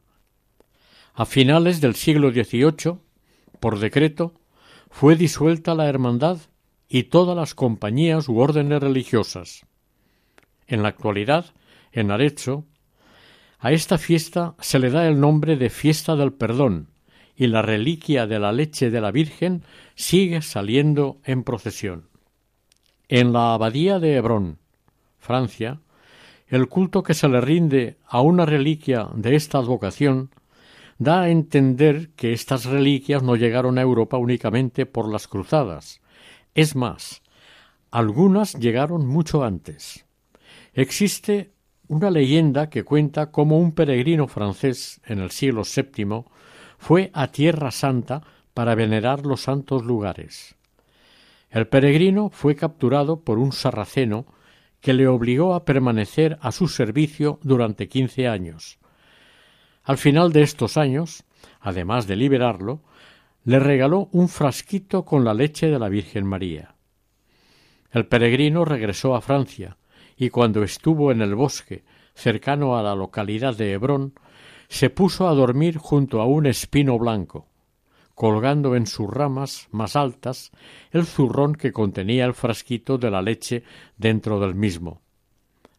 A 1.14 1.26
finales 1.26 1.80
del 1.80 1.96
siglo 1.96 2.30
XVIII, 2.30 2.96
por 3.58 3.80
decreto, 3.80 4.34
fue 4.88 5.16
disuelta 5.16 5.74
la 5.74 5.88
hermandad 5.88 6.38
y 6.93 7.05
todas 7.05 7.36
las 7.36 7.55
compañías 7.55 8.28
u 8.28 8.41
órdenes 8.41 8.82
religiosas. 8.82 9.64
En 10.66 10.82
la 10.82 10.88
actualidad, 10.88 11.47
en 11.93 12.11
Arezzo, 12.11 12.64
a 13.61 13.70
esta 13.70 13.97
fiesta 13.97 14.57
se 14.59 14.80
le 14.80 14.91
da 14.91 15.07
el 15.07 15.20
nombre 15.20 15.57
de 15.57 15.70
Fiesta 15.70 16.16
del 16.16 16.32
Perdón, 16.32 16.88
y 17.36 17.47
la 17.47 17.62
reliquia 17.62 18.26
de 18.26 18.41
la 18.41 18.53
leche 18.53 18.91
de 18.91 19.01
la 19.01 19.12
Virgen 19.12 19.62
sigue 19.95 20.43
saliendo 20.43 21.18
en 21.24 21.45
procesión. 21.45 22.09
En 23.09 23.32
la 23.32 23.55
abadía 23.55 24.01
de 24.01 24.16
Hebrón, 24.16 24.59
Francia, 25.18 25.80
el 26.49 26.68
culto 26.68 27.05
que 27.05 27.14
se 27.14 27.28
le 27.28 27.41
rinde 27.41 27.99
a 28.05 28.20
una 28.20 28.47
reliquia 28.47 29.09
de 29.14 29.36
esta 29.36 29.59
advocación 29.59 30.30
da 30.99 31.22
a 31.22 31.30
entender 31.30 32.11
que 32.16 32.32
estas 32.32 32.64
reliquias 32.64 33.22
no 33.22 33.36
llegaron 33.36 33.78
a 33.78 33.82
Europa 33.82 34.16
únicamente 34.16 34.86
por 34.86 35.11
las 35.11 35.28
cruzadas. 35.28 35.99
Es 36.55 36.74
más, 36.74 37.22
algunas 37.90 38.55
llegaron 38.55 39.07
mucho 39.07 39.44
antes. 39.44 40.07
Existe 40.74 41.53
una 41.88 42.11
leyenda 42.11 42.70
que 42.70 42.84
cuenta 42.84 43.30
cómo 43.30 43.59
un 43.59 43.72
peregrino 43.72 44.28
francés 44.28 45.01
en 45.05 45.18
el 45.18 45.30
siglo 45.30 45.62
VII 45.64 46.24
fue 46.78 47.11
a 47.12 47.28
Tierra 47.28 47.70
Santa 47.70 48.22
para 48.55 48.74
venerar 48.74 49.26
los 49.26 49.42
santos 49.42 49.84
lugares. 49.84 50.57
El 51.51 51.66
peregrino 51.66 52.30
fue 52.30 52.55
capturado 52.55 53.20
por 53.20 53.38
un 53.38 53.53
sarraceno 53.53 54.26
que 54.80 54.94
le 54.94 55.09
obligó 55.09 55.55
a 55.55 55.64
permanecer 55.64 56.38
a 56.40 56.53
su 56.53 56.68
servicio 56.68 57.38
durante 57.42 57.88
quince 57.88 58.28
años. 58.28 58.78
Al 59.82 59.98
final 59.98 60.32
de 60.32 60.42
estos 60.42 60.76
años, 60.76 61.24
además 61.61 62.07
de 62.07 62.16
liberarlo, 62.16 62.82
le 63.45 63.59
regaló 63.59 64.09
un 64.12 64.28
frasquito 64.28 65.05
con 65.05 65.24
la 65.24 65.34
leche 65.34 65.68
de 65.68 65.78
la 65.78 65.88
Virgen 65.88 66.26
María. 66.26 66.74
El 67.91 68.07
peregrino 68.07 68.64
regresó 68.64 69.14
a 69.14 69.20
Francia 69.20 69.76
y 70.16 70.30
cuando 70.30 70.62
estuvo 70.62 71.11
en 71.11 71.22
el 71.22 71.34
bosque 71.34 71.84
cercano 72.14 72.76
a 72.76 72.82
la 72.82 72.95
localidad 72.95 73.57
de 73.57 73.72
Hebrón, 73.72 74.14
se 74.68 74.91
puso 74.91 75.28
a 75.28 75.34
dormir 75.34 75.78
junto 75.78 76.20
a 76.20 76.26
un 76.26 76.47
espino 76.47 76.99
blanco, 76.99 77.49
colgando 78.14 78.76
en 78.76 78.86
sus 78.86 79.09
ramas 79.09 79.68
más 79.70 79.97
altas 79.97 80.53
el 80.91 81.07
zurrón 81.07 81.55
que 81.55 81.72
contenía 81.72 82.26
el 82.26 82.34
frasquito 82.34 82.99
de 82.99 83.11
la 83.11 83.22
leche 83.22 83.64
dentro 83.97 84.38
del 84.38 84.55
mismo. 84.55 85.01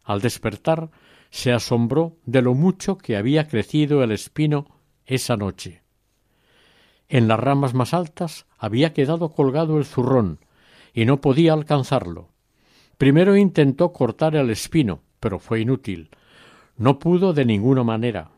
Al 0.04 0.20
despertar 0.20 0.90
se 1.30 1.52
asombró 1.52 2.16
de 2.26 2.42
lo 2.42 2.54
mucho 2.54 2.98
que 2.98 3.16
había 3.16 3.46
crecido 3.46 4.02
el 4.02 4.10
espino 4.10 4.66
esa 5.06 5.36
noche. 5.36 5.81
En 7.12 7.28
las 7.28 7.38
ramas 7.38 7.74
más 7.74 7.92
altas 7.92 8.46
había 8.56 8.94
quedado 8.94 9.28
colgado 9.32 9.76
el 9.76 9.84
zurrón, 9.84 10.38
y 10.94 11.04
no 11.04 11.20
podía 11.20 11.52
alcanzarlo. 11.52 12.30
Primero 12.96 13.36
intentó 13.36 13.92
cortar 13.92 14.34
el 14.34 14.48
espino, 14.48 15.02
pero 15.20 15.38
fue 15.38 15.60
inútil. 15.60 16.08
No 16.78 16.98
pudo 16.98 17.34
de 17.34 17.44
ninguna 17.44 17.84
manera. 17.84 18.30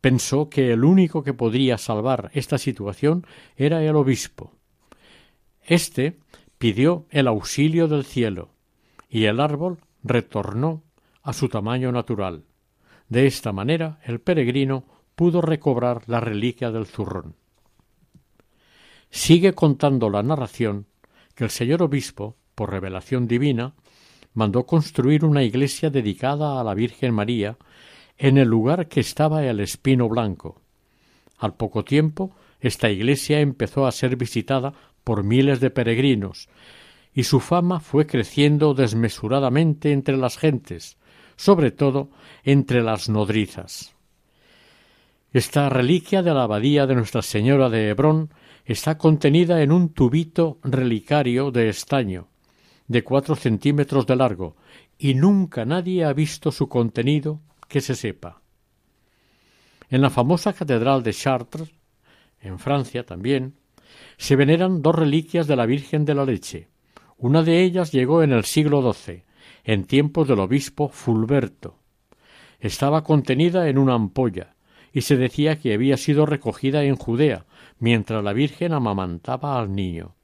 Pensó 0.00 0.48
que 0.48 0.72
el 0.72 0.84
único 0.84 1.22
que 1.22 1.34
podría 1.34 1.76
salvar 1.76 2.30
esta 2.32 2.56
situación 2.56 3.26
era 3.58 3.84
el 3.84 3.94
obispo. 3.94 4.54
Este 5.62 6.18
pidió 6.56 7.04
el 7.10 7.26
auxilio 7.26 7.88
del 7.88 8.06
cielo, 8.06 8.54
y 9.10 9.24
el 9.24 9.38
árbol 9.38 9.80
retornó 10.02 10.82
a 11.22 11.34
su 11.34 11.50
tamaño 11.50 11.92
natural. 11.92 12.44
De 13.10 13.26
esta 13.26 13.52
manera 13.52 14.00
el 14.02 14.18
peregrino 14.18 14.84
pudo 15.14 15.42
recobrar 15.42 16.04
la 16.06 16.20
reliquia 16.20 16.70
del 16.70 16.86
zurrón. 16.86 17.34
Sigue 19.10 19.54
contando 19.54 20.10
la 20.10 20.22
narración 20.22 20.86
que 21.34 21.44
el 21.44 21.50
señor 21.50 21.82
obispo, 21.82 22.36
por 22.54 22.70
revelación 22.70 23.28
divina, 23.28 23.74
mandó 24.34 24.66
construir 24.66 25.24
una 25.24 25.42
iglesia 25.42 25.90
dedicada 25.90 26.60
a 26.60 26.64
la 26.64 26.74
Virgen 26.74 27.14
María 27.14 27.56
en 28.18 28.38
el 28.38 28.48
lugar 28.48 28.88
que 28.88 29.00
estaba 29.00 29.44
el 29.44 29.60
espino 29.60 30.08
blanco. 30.08 30.60
Al 31.38 31.54
poco 31.54 31.84
tiempo, 31.84 32.34
esta 32.60 32.90
iglesia 32.90 33.40
empezó 33.40 33.86
a 33.86 33.92
ser 33.92 34.16
visitada 34.16 34.72
por 35.04 35.22
miles 35.22 35.60
de 35.60 35.70
peregrinos, 35.70 36.48
y 37.14 37.24
su 37.24 37.40
fama 37.40 37.80
fue 37.80 38.06
creciendo 38.06 38.74
desmesuradamente 38.74 39.92
entre 39.92 40.16
las 40.16 40.36
gentes, 40.36 40.98
sobre 41.36 41.70
todo 41.70 42.10
entre 42.44 42.82
las 42.82 43.08
nodrizas. 43.08 43.94
Esta 45.32 45.68
reliquia 45.68 46.22
de 46.22 46.34
la 46.34 46.44
abadía 46.44 46.86
de 46.86 46.94
Nuestra 46.94 47.22
Señora 47.22 47.68
de 47.68 47.90
Hebrón 47.90 48.30
está 48.66 48.98
contenida 48.98 49.62
en 49.62 49.70
un 49.70 49.90
tubito 49.90 50.58
relicario 50.64 51.52
de 51.52 51.68
estaño, 51.68 52.28
de 52.88 53.04
cuatro 53.04 53.36
centímetros 53.36 54.06
de 54.06 54.16
largo, 54.16 54.56
y 54.98 55.14
nunca 55.14 55.64
nadie 55.64 56.04
ha 56.04 56.12
visto 56.12 56.50
su 56.50 56.68
contenido 56.68 57.40
que 57.68 57.80
se 57.80 57.94
sepa. 57.94 58.42
En 59.88 60.02
la 60.02 60.10
famosa 60.10 60.52
catedral 60.52 61.04
de 61.04 61.12
Chartres, 61.12 61.70
en 62.40 62.58
Francia 62.58 63.06
también, 63.06 63.54
se 64.18 64.34
veneran 64.34 64.82
dos 64.82 64.96
reliquias 64.96 65.46
de 65.46 65.56
la 65.56 65.66
Virgen 65.66 66.04
de 66.04 66.14
la 66.14 66.24
Leche. 66.24 66.68
Una 67.18 67.44
de 67.44 67.62
ellas 67.62 67.92
llegó 67.92 68.22
en 68.22 68.32
el 68.32 68.44
siglo 68.44 68.92
XII, 68.92 69.22
en 69.64 69.84
tiempos 69.84 70.26
del 70.26 70.40
obispo 70.40 70.88
Fulberto. 70.88 71.78
Estaba 72.58 73.04
contenida 73.04 73.68
en 73.68 73.78
una 73.78 73.94
ampolla, 73.94 74.56
y 74.92 75.02
se 75.02 75.16
decía 75.16 75.60
que 75.60 75.74
había 75.74 75.96
sido 75.96 76.26
recogida 76.26 76.82
en 76.82 76.96
Judea, 76.96 77.46
mientras 77.78 78.22
la 78.22 78.32
Virgen 78.32 78.72
amamantaba 78.72 79.58
al 79.58 79.74
niño. 79.74 80.14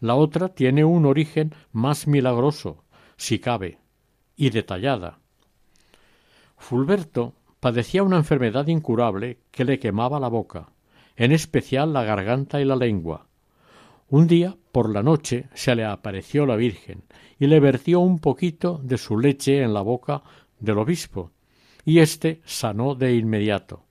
La 0.00 0.14
otra 0.14 0.48
tiene 0.48 0.84
un 0.84 1.06
origen 1.06 1.54
más 1.70 2.06
milagroso, 2.06 2.84
si 3.16 3.38
cabe, 3.38 3.78
y 4.36 4.50
detallada. 4.50 5.18
Fulberto 6.56 7.34
padecía 7.60 8.02
una 8.02 8.16
enfermedad 8.16 8.66
incurable 8.66 9.38
que 9.50 9.64
le 9.64 9.78
quemaba 9.78 10.18
la 10.18 10.28
boca, 10.28 10.70
en 11.16 11.32
especial 11.32 11.92
la 11.92 12.02
garganta 12.02 12.60
y 12.60 12.64
la 12.64 12.76
lengua. 12.76 13.26
Un 14.08 14.26
día, 14.26 14.56
por 14.72 14.90
la 14.90 15.02
noche, 15.02 15.48
se 15.54 15.74
le 15.74 15.84
apareció 15.84 16.44
la 16.46 16.56
Virgen 16.56 17.04
y 17.38 17.46
le 17.46 17.60
vertió 17.60 18.00
un 18.00 18.18
poquito 18.18 18.80
de 18.82 18.98
su 18.98 19.18
leche 19.18 19.62
en 19.62 19.72
la 19.72 19.82
boca 19.82 20.22
del 20.58 20.78
obispo, 20.78 21.30
y 21.84 22.00
éste 22.00 22.40
sanó 22.44 22.94
de 22.94 23.14
inmediato. 23.14 23.84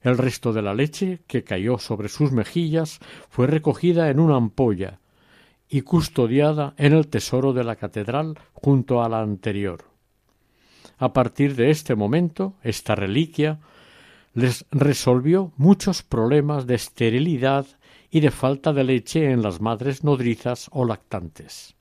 El 0.00 0.16
resto 0.16 0.52
de 0.52 0.62
la 0.62 0.74
leche 0.74 1.20
que 1.26 1.44
cayó 1.44 1.78
sobre 1.78 2.08
sus 2.08 2.32
mejillas 2.32 3.00
fue 3.28 3.46
recogida 3.46 4.10
en 4.10 4.20
una 4.20 4.36
ampolla 4.36 5.00
y 5.68 5.82
custodiada 5.82 6.74
en 6.76 6.92
el 6.92 7.08
tesoro 7.08 7.52
de 7.52 7.64
la 7.64 7.76
catedral 7.76 8.38
junto 8.52 9.02
a 9.02 9.08
la 9.08 9.20
anterior. 9.20 9.84
A 10.98 11.12
partir 11.12 11.54
de 11.54 11.70
este 11.70 11.94
momento, 11.94 12.54
esta 12.62 12.94
reliquia 12.94 13.60
les 14.34 14.64
resolvió 14.70 15.52
muchos 15.56 16.02
problemas 16.02 16.66
de 16.66 16.74
esterilidad 16.74 17.66
y 18.10 18.20
de 18.20 18.30
falta 18.30 18.72
de 18.72 18.84
leche 18.84 19.30
en 19.30 19.42
las 19.42 19.60
madres 19.60 20.04
nodrizas 20.04 20.68
o 20.72 20.84
lactantes. 20.84 21.74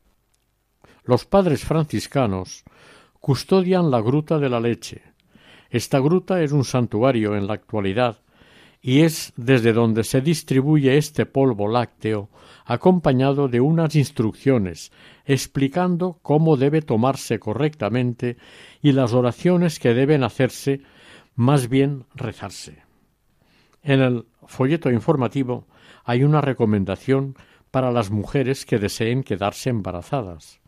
Los 1.03 1.25
padres 1.25 1.63
franciscanos 1.63 2.63
custodian 3.19 3.89
la 3.91 4.01
gruta 4.01 4.39
de 4.39 4.49
la 4.49 4.59
leche. 4.59 5.01
Esta 5.69 5.99
gruta 5.99 6.41
es 6.41 6.51
un 6.51 6.63
santuario 6.63 7.35
en 7.35 7.47
la 7.47 7.53
actualidad 7.53 8.21
y 8.81 9.01
es 9.01 9.33
desde 9.35 9.73
donde 9.73 10.03
se 10.03 10.21
distribuye 10.21 10.97
este 10.97 11.25
polvo 11.25 11.67
lácteo 11.67 12.29
acompañado 12.65 13.47
de 13.47 13.59
unas 13.59 13.95
instrucciones 13.95 14.91
explicando 15.25 16.19
cómo 16.21 16.55
debe 16.57 16.81
tomarse 16.81 17.39
correctamente 17.39 18.37
y 18.81 18.93
las 18.93 19.13
oraciones 19.13 19.79
que 19.79 19.93
deben 19.93 20.23
hacerse, 20.23 20.81
más 21.35 21.67
bien 21.67 22.05
rezarse. 22.15 22.83
En 23.83 24.01
el 24.01 24.25
folleto 24.45 24.89
informativo 24.89 25.67
hay 26.05 26.23
una 26.23 26.41
recomendación 26.41 27.35
para 27.71 27.91
las 27.91 28.09
mujeres 28.09 28.65
que 28.65 28.79
deseen 28.79 29.23
quedarse 29.23 29.69
embarazadas. 29.69 30.61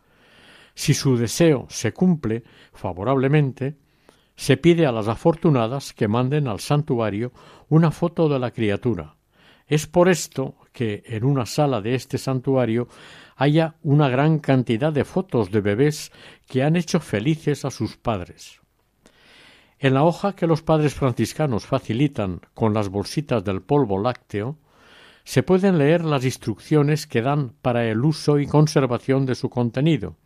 Si 0.74 0.94
su 0.94 1.16
deseo 1.16 1.66
se 1.70 1.92
cumple 1.92 2.44
favorablemente, 2.72 3.76
se 4.40 4.56
pide 4.56 4.86
a 4.86 4.90
las 4.90 5.06
afortunadas 5.06 5.92
que 5.92 6.08
manden 6.08 6.48
al 6.48 6.60
santuario 6.60 7.30
una 7.68 7.90
foto 7.90 8.26
de 8.26 8.38
la 8.38 8.52
criatura. 8.52 9.16
Es 9.66 9.86
por 9.86 10.08
esto 10.08 10.54
que 10.72 11.02
en 11.04 11.24
una 11.24 11.44
sala 11.44 11.82
de 11.82 11.94
este 11.94 12.16
santuario 12.16 12.88
haya 13.36 13.74
una 13.82 14.08
gran 14.08 14.38
cantidad 14.38 14.94
de 14.94 15.04
fotos 15.04 15.50
de 15.50 15.60
bebés 15.60 16.10
que 16.48 16.62
han 16.62 16.76
hecho 16.76 17.00
felices 17.00 17.66
a 17.66 17.70
sus 17.70 17.98
padres. 17.98 18.62
En 19.78 19.92
la 19.92 20.04
hoja 20.04 20.34
que 20.34 20.46
los 20.46 20.62
padres 20.62 20.94
franciscanos 20.94 21.66
facilitan 21.66 22.40
con 22.54 22.72
las 22.72 22.88
bolsitas 22.88 23.44
del 23.44 23.60
polvo 23.60 24.00
lácteo 24.00 24.56
se 25.22 25.42
pueden 25.42 25.76
leer 25.76 26.02
las 26.02 26.24
instrucciones 26.24 27.06
que 27.06 27.20
dan 27.20 27.52
para 27.60 27.84
el 27.84 28.02
uso 28.02 28.38
y 28.38 28.46
conservación 28.46 29.26
de 29.26 29.34
su 29.34 29.50
contenido. 29.50 30.16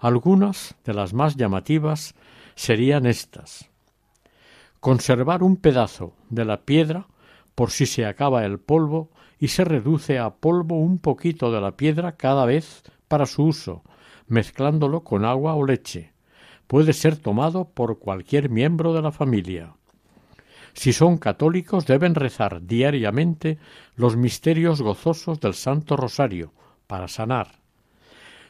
Algunas 0.00 0.74
de 0.84 0.92
las 0.92 1.14
más 1.14 1.36
llamativas 1.36 2.14
serían 2.58 3.06
estas. 3.06 3.70
Conservar 4.80 5.44
un 5.44 5.56
pedazo 5.56 6.14
de 6.28 6.44
la 6.44 6.62
piedra 6.62 7.06
por 7.54 7.70
si 7.70 7.86
se 7.86 8.04
acaba 8.04 8.44
el 8.44 8.58
polvo 8.58 9.10
y 9.38 9.48
se 9.48 9.64
reduce 9.64 10.18
a 10.18 10.30
polvo 10.30 10.76
un 10.76 10.98
poquito 10.98 11.52
de 11.52 11.60
la 11.60 11.76
piedra 11.76 12.16
cada 12.16 12.44
vez 12.46 12.82
para 13.06 13.26
su 13.26 13.44
uso, 13.44 13.84
mezclándolo 14.26 15.04
con 15.04 15.24
agua 15.24 15.54
o 15.54 15.64
leche. 15.64 16.12
Puede 16.66 16.92
ser 16.92 17.16
tomado 17.16 17.70
por 17.70 18.00
cualquier 18.00 18.50
miembro 18.50 18.92
de 18.92 19.02
la 19.02 19.12
familia. 19.12 19.74
Si 20.74 20.92
son 20.92 21.16
católicos 21.16 21.86
deben 21.86 22.16
rezar 22.16 22.66
diariamente 22.66 23.58
los 23.94 24.16
misterios 24.16 24.82
gozosos 24.82 25.38
del 25.38 25.54
Santo 25.54 25.96
Rosario 25.96 26.52
para 26.88 27.06
sanar. 27.06 27.57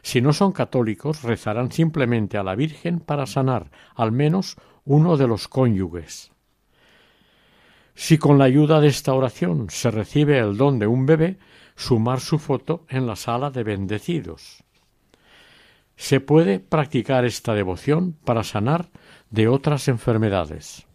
Si 0.08 0.22
no 0.22 0.32
son 0.32 0.52
católicos 0.52 1.22
rezarán 1.22 1.70
simplemente 1.70 2.38
a 2.38 2.42
la 2.42 2.54
Virgen 2.54 2.98
para 2.98 3.26
sanar 3.26 3.70
al 3.94 4.10
menos 4.10 4.56
uno 4.86 5.18
de 5.18 5.28
los 5.28 5.48
cónyuges. 5.48 6.32
Si 7.94 8.16
con 8.16 8.38
la 8.38 8.46
ayuda 8.46 8.80
de 8.80 8.88
esta 8.88 9.12
oración 9.12 9.68
se 9.68 9.90
recibe 9.90 10.38
el 10.38 10.56
don 10.56 10.78
de 10.78 10.86
un 10.86 11.04
bebé, 11.04 11.36
sumar 11.76 12.20
su 12.20 12.38
foto 12.38 12.86
en 12.88 13.06
la 13.06 13.16
sala 13.16 13.50
de 13.50 13.64
bendecidos. 13.64 14.64
Se 15.94 16.20
puede 16.20 16.58
practicar 16.58 17.26
esta 17.26 17.52
devoción 17.52 18.16
para 18.24 18.44
sanar 18.44 18.88
de 19.28 19.46
otras 19.46 19.88
enfermedades. 19.88 20.86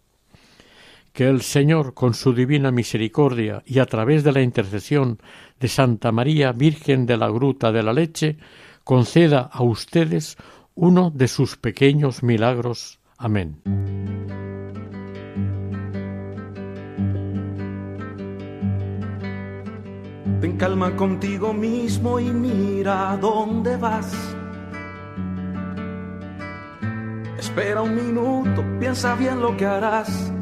Que 1.12 1.28
el 1.28 1.44
Señor, 1.44 1.94
con 1.94 2.16
su 2.16 2.34
divina 2.34 2.72
misericordia 2.72 3.62
y 3.64 3.78
a 3.78 3.86
través 3.86 4.24
de 4.24 4.32
la 4.32 4.42
intercesión 4.42 5.20
de 5.60 5.68
Santa 5.68 6.12
María 6.12 6.52
Virgen 6.52 7.06
de 7.06 7.18
la 7.18 7.30
Gruta 7.30 7.72
de 7.72 7.84
la 7.84 7.94
Leche, 7.94 8.40
conceda 8.84 9.50
a 9.52 9.64
ustedes 9.64 10.38
uno 10.76 11.12
de 11.12 11.28
sus 11.28 11.58
pequeños 11.58 12.24
milagros. 12.24 13.00
Amén. 13.18 13.62
Ten 20.42 20.58
calma 20.58 20.96
contigo 20.96 21.54
mismo 21.54 22.20
y 22.20 22.26
mira 22.26 23.18
dónde 23.22 23.78
vas. 23.78 24.14
Espera 27.38 27.82
un 27.82 27.96
minuto, 27.96 28.64
piensa 28.80 29.16
bien 29.16 29.40
lo 29.42 29.56
que 29.56 29.66
harás. 29.66 30.34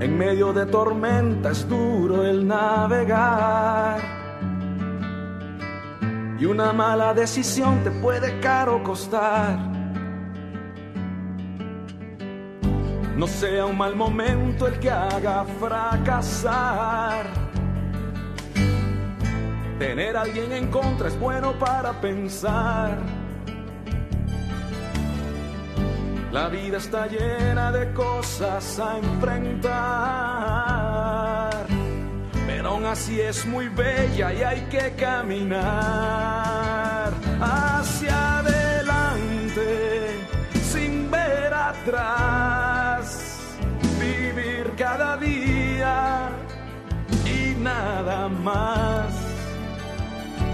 En 0.00 0.18
medio 0.18 0.52
de 0.52 0.66
tormenta 0.66 1.52
es 1.52 1.66
duro 1.68 2.24
el 2.24 2.46
navegar. 2.46 4.21
Y 6.42 6.44
una 6.44 6.72
mala 6.72 7.14
decisión 7.14 7.84
te 7.84 7.92
puede 7.92 8.40
caro 8.40 8.82
costar. 8.82 9.72
no 13.16 13.28
sea 13.28 13.66
un 13.66 13.78
mal 13.78 13.94
momento 13.94 14.66
el 14.66 14.80
que 14.80 14.90
haga 14.90 15.44
fracasar. 15.60 17.26
Tener 19.78 20.16
a 20.16 20.22
alguien 20.22 20.50
en 20.50 20.66
contra 20.66 21.06
es 21.06 21.16
bueno 21.20 21.52
para 21.60 21.92
pensar. 22.00 22.98
La 26.32 26.48
vida 26.48 26.78
está 26.78 27.06
llena 27.06 27.70
de 27.70 27.92
cosas 27.92 28.80
a 28.80 28.98
enfrentar, 28.98 30.61
pero 32.62 32.74
aún 32.74 32.86
así 32.86 33.20
es 33.20 33.44
muy 33.44 33.68
bella 33.68 34.32
y 34.32 34.42
hay 34.44 34.60
que 34.70 34.92
caminar 34.94 35.62
hacia 37.40 38.38
adelante 38.38 40.10
sin 40.62 41.10
ver 41.10 41.52
atrás 41.52 43.32
cada 44.76 45.16
día 45.16 46.30
y 47.26 47.54
nada 47.60 48.28
más. 48.28 49.12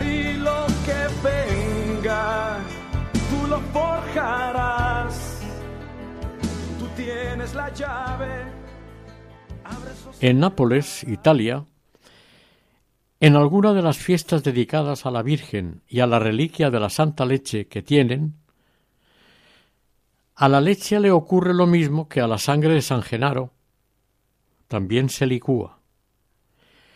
Y 0.02 0.34
lo 0.34 0.66
que 0.86 1.00
venga, 1.22 2.58
tú 3.30 3.46
lo 3.46 3.60
forjarás. 3.72 5.40
Tú 6.78 6.86
tienes 6.96 7.54
la 7.54 7.68
llave. 7.70 8.58
En 10.20 10.40
Nápoles, 10.40 11.04
Italia, 11.04 11.64
en 13.20 13.34
alguna 13.34 13.72
de 13.72 13.82
las 13.82 13.98
fiestas 13.98 14.44
dedicadas 14.44 15.04
a 15.04 15.10
la 15.10 15.22
Virgen 15.22 15.82
y 15.88 16.00
a 16.00 16.06
la 16.06 16.18
reliquia 16.18 16.70
de 16.70 16.78
la 16.78 16.88
Santa 16.88 17.24
Leche 17.24 17.66
que 17.66 17.82
tienen, 17.82 18.34
a 20.36 20.48
la 20.48 20.60
leche 20.60 21.00
le 21.00 21.10
ocurre 21.10 21.52
lo 21.52 21.66
mismo 21.66 22.08
que 22.08 22.20
a 22.20 22.28
la 22.28 22.38
sangre 22.38 22.74
de 22.74 22.82
San 22.82 23.02
Genaro, 23.02 23.50
también 24.68 25.08
se 25.08 25.26
licúa. 25.26 25.80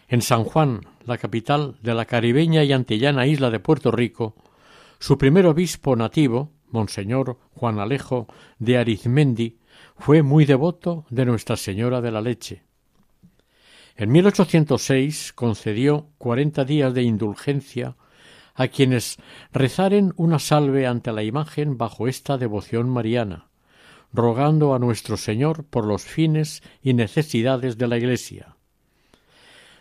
En 0.06 0.22
San 0.22 0.44
Juan, 0.44 0.82
la 1.06 1.18
capital 1.18 1.76
de 1.82 1.94
la 1.94 2.04
caribeña 2.04 2.62
y 2.62 2.72
antillana 2.72 3.26
isla 3.26 3.50
de 3.50 3.58
Puerto 3.58 3.90
Rico, 3.90 4.36
su 5.00 5.18
primer 5.18 5.46
obispo 5.46 5.96
nativo, 5.96 6.52
Monseñor 6.70 7.38
Juan 7.56 7.80
Alejo 7.80 8.28
de 8.60 8.78
Arizmendi, 8.78 9.58
fue 9.96 10.22
muy 10.22 10.44
devoto 10.44 11.04
de 11.10 11.24
Nuestra 11.24 11.56
Señora 11.56 12.00
de 12.00 12.12
la 12.12 12.20
Leche. 12.20 12.62
En 13.96 14.10
1806 14.10 15.32
concedió 15.34 16.06
cuarenta 16.16 16.64
días 16.64 16.94
de 16.94 17.02
indulgencia 17.02 17.96
a 18.54 18.68
quienes 18.68 19.18
rezaren 19.52 20.12
una 20.16 20.38
salve 20.38 20.86
ante 20.86 21.12
la 21.12 21.22
imagen 21.22 21.76
bajo 21.76 22.08
esta 22.08 22.38
devoción 22.38 22.88
mariana, 22.88 23.48
rogando 24.12 24.74
a 24.74 24.78
nuestro 24.78 25.16
Señor 25.16 25.64
por 25.64 25.86
los 25.86 26.04
fines 26.04 26.62
y 26.82 26.94
necesidades 26.94 27.76
de 27.76 27.88
la 27.88 27.98
Iglesia. 27.98 28.56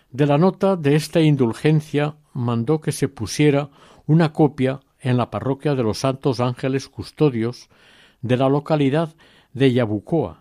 De 0.09 0.25
la 0.25 0.37
nota 0.37 0.75
de 0.75 0.95
esta 0.95 1.21
indulgencia 1.21 2.15
mandó 2.33 2.81
que 2.81 2.91
se 2.91 3.07
pusiera 3.07 3.69
una 4.07 4.33
copia 4.33 4.81
en 4.99 5.15
la 5.15 5.31
parroquia 5.31 5.73
de 5.73 5.83
los 5.83 5.99
Santos 5.99 6.41
Ángeles 6.41 6.89
Custodios 6.89 7.69
de 8.21 8.37
la 8.37 8.49
localidad 8.49 9.15
de 9.53 9.71
Yabucoa 9.71 10.40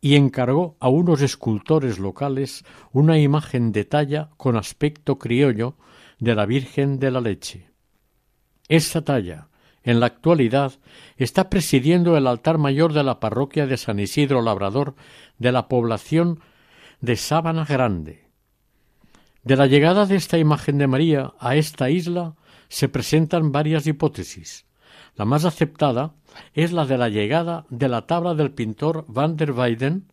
y 0.00 0.16
encargó 0.16 0.76
a 0.80 0.88
unos 0.88 1.20
escultores 1.20 1.98
locales 1.98 2.64
una 2.92 3.18
imagen 3.18 3.72
de 3.72 3.84
talla 3.84 4.30
con 4.36 4.56
aspecto 4.56 5.18
criollo 5.18 5.76
de 6.18 6.34
la 6.34 6.46
Virgen 6.46 6.98
de 6.98 7.10
la 7.10 7.20
Leche. 7.20 7.70
Esta 8.68 9.02
talla, 9.02 9.48
en 9.82 10.00
la 10.00 10.06
actualidad 10.06 10.72
está 11.16 11.50
presidiendo 11.50 12.16
el 12.16 12.26
altar 12.26 12.58
mayor 12.58 12.92
de 12.92 13.02
la 13.02 13.20
parroquia 13.20 13.66
de 13.66 13.76
San 13.76 13.98
Isidro 13.98 14.42
Labrador 14.42 14.94
de 15.38 15.52
la 15.52 15.68
población 15.68 16.40
de 17.00 17.16
Sábana 17.16 17.64
Grande. 17.64 18.28
De 19.42 19.56
la 19.56 19.66
llegada 19.66 20.04
de 20.04 20.16
esta 20.16 20.38
imagen 20.38 20.76
de 20.78 20.86
María 20.86 21.32
a 21.38 21.56
esta 21.56 21.88
isla 21.88 22.36
se 22.68 22.88
presentan 22.88 23.52
varias 23.52 23.86
hipótesis. 23.86 24.66
La 25.20 25.26
más 25.26 25.44
aceptada 25.44 26.14
es 26.54 26.72
la 26.72 26.86
de 26.86 26.96
la 26.96 27.10
llegada 27.10 27.66
de 27.68 27.90
la 27.90 28.06
tabla 28.06 28.34
del 28.34 28.52
pintor 28.52 29.04
van 29.06 29.36
der 29.36 29.52
Weyden 29.52 30.06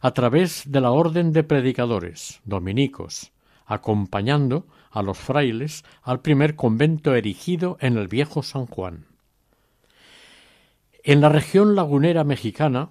a 0.00 0.12
través 0.12 0.70
de 0.70 0.80
la 0.80 0.92
orden 0.92 1.32
de 1.32 1.42
predicadores 1.42 2.42
dominicos, 2.44 3.32
acompañando 3.64 4.68
a 4.92 5.02
los 5.02 5.18
frailes 5.18 5.84
al 6.00 6.20
primer 6.20 6.54
convento 6.54 7.16
erigido 7.16 7.76
en 7.80 7.98
el 7.98 8.06
viejo 8.06 8.44
San 8.44 8.66
Juan. 8.66 9.06
En 11.02 11.20
la 11.20 11.28
región 11.28 11.74
lagunera 11.74 12.22
mexicana 12.22 12.90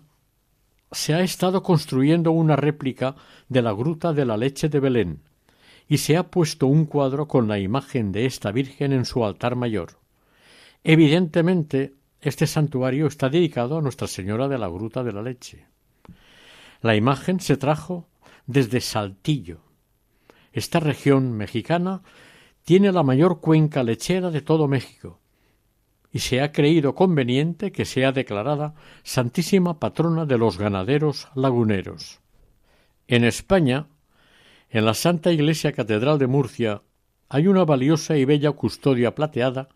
se 0.92 1.14
ha 1.14 1.22
estado 1.22 1.64
construyendo 1.64 2.32
una 2.32 2.58
réplica 2.58 3.16
de 3.48 3.62
la 3.62 3.72
Gruta 3.72 4.12
de 4.12 4.26
la 4.26 4.36
Leche 4.36 4.68
de 4.68 4.82
Belén, 4.82 5.22
y 5.88 6.00
se 6.00 6.18
ha 6.18 6.30
puesto 6.30 6.68
un 6.68 6.86
cuadro 6.86 7.30
con 7.30 7.48
la 7.48 7.60
imagen 7.60 8.12
de 8.12 8.26
esta 8.26 8.52
Virgen 8.52 8.92
en 8.92 9.06
su 9.06 9.24
altar 9.24 9.56
mayor. 9.56 10.04
Evidentemente, 10.86 11.96
este 12.22 12.48
santuario 12.48 13.08
está 13.08 13.28
dedicado 13.28 13.78
a 13.78 13.82
Nuestra 13.82 14.08
Señora 14.08 14.48
de 14.48 14.58
la 14.58 14.70
Gruta 14.70 15.04
de 15.04 15.12
la 15.12 15.22
Leche. 15.22 15.66
La 16.82 16.96
imagen 16.96 17.42
se 17.42 17.58
trajo 17.58 18.08
desde 18.46 18.80
Saltillo, 18.80 19.66
esta 20.56 20.80
región 20.80 21.34
mexicana 21.34 22.02
tiene 22.64 22.94
la 22.94 23.04
mayor 23.04 23.42
cuenca 23.42 23.84
lechera 23.84 24.32
de 24.32 24.42
todo 24.42 24.70
México 24.70 25.20
y 26.14 26.20
se 26.20 26.40
ha 26.40 26.54
creído 26.54 26.96
conveniente 26.96 27.74
que 27.74 27.84
sea 27.84 28.14
declarada 28.14 28.74
Santísima 29.04 29.82
Patrona 29.82 30.26
de 30.26 30.38
los 30.38 30.58
ganaderos 30.58 31.28
laguneros. 31.36 32.22
En 33.08 33.26
España, 33.26 33.88
en 34.70 34.86
la 34.86 34.94
Santa 34.94 35.34
Iglesia 35.34 35.74
Catedral 35.74 36.20
de 36.20 36.28
Murcia, 36.28 36.84
hay 37.28 37.48
una 37.48 37.66
valiosa 37.66 38.16
y 38.16 38.24
bella 38.24 38.54
custodia 38.54 39.14
plateada 39.14 39.68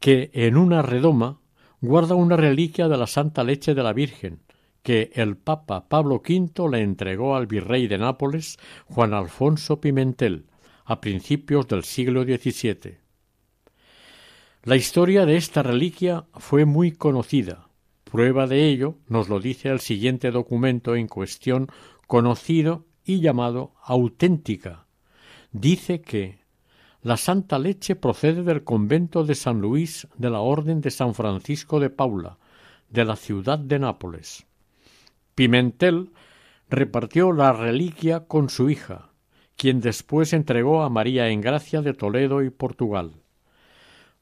que 0.00 0.30
en 0.32 0.56
una 0.56 0.82
redoma 0.82 1.40
guarda 1.80 2.14
una 2.14 2.36
reliquia 2.36 2.88
de 2.88 2.96
la 2.96 3.06
Santa 3.06 3.44
Leche 3.44 3.74
de 3.74 3.82
la 3.82 3.92
Virgen, 3.92 4.40
que 4.82 5.10
el 5.14 5.36
Papa 5.36 5.88
Pablo 5.88 6.16
V 6.26 6.68
le 6.70 6.82
entregó 6.82 7.36
al 7.36 7.46
virrey 7.46 7.86
de 7.86 7.98
Nápoles, 7.98 8.58
Juan 8.86 9.12
Alfonso 9.12 9.80
Pimentel, 9.80 10.46
a 10.84 11.00
principios 11.00 11.68
del 11.68 11.84
siglo 11.84 12.24
XVII. 12.24 12.98
La 14.64 14.76
historia 14.76 15.26
de 15.26 15.36
esta 15.36 15.62
reliquia 15.62 16.24
fue 16.34 16.64
muy 16.64 16.92
conocida. 16.92 17.68
Prueba 18.04 18.46
de 18.46 18.68
ello 18.68 18.96
nos 19.06 19.28
lo 19.28 19.38
dice 19.38 19.68
el 19.68 19.80
siguiente 19.80 20.30
documento 20.30 20.96
en 20.96 21.06
cuestión 21.08 21.68
conocido 22.06 22.86
y 23.04 23.20
llamado 23.20 23.74
auténtica. 23.82 24.86
Dice 25.52 26.00
que 26.00 26.39
la 27.02 27.16
santa 27.16 27.58
leche 27.58 27.96
procede 27.96 28.42
del 28.42 28.62
convento 28.62 29.24
de 29.24 29.34
San 29.34 29.60
Luis 29.60 30.06
de 30.16 30.28
la 30.28 30.40
Orden 30.40 30.80
de 30.80 30.90
San 30.90 31.14
Francisco 31.14 31.80
de 31.80 31.88
Paula, 31.88 32.38
de 32.90 33.04
la 33.04 33.16
ciudad 33.16 33.58
de 33.58 33.78
Nápoles. 33.78 34.46
Pimentel 35.34 36.10
repartió 36.68 37.32
la 37.32 37.52
reliquia 37.52 38.26
con 38.26 38.50
su 38.50 38.68
hija, 38.68 39.10
quien 39.56 39.80
después 39.80 40.32
entregó 40.34 40.82
a 40.82 40.90
María 40.90 41.28
Engracia 41.28 41.80
de 41.80 41.94
Toledo 41.94 42.42
y 42.42 42.50
Portugal. 42.50 43.12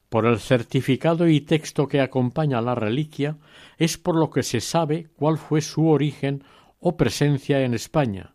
Por 0.07 0.25
el 0.25 0.39
certificado 0.39 1.27
y 1.27 1.41
texto 1.41 1.87
que 1.87 2.01
acompaña 2.01 2.61
la 2.61 2.75
reliquia 2.75 3.37
es 3.77 3.97
por 3.97 4.15
lo 4.15 4.31
que 4.31 4.43
se 4.43 4.61
sabe 4.61 5.07
cuál 5.15 5.37
fue 5.37 5.61
su 5.61 5.87
origen 5.87 6.43
o 6.79 6.95
presencia 6.95 7.61
en 7.61 7.73
España, 7.73 8.33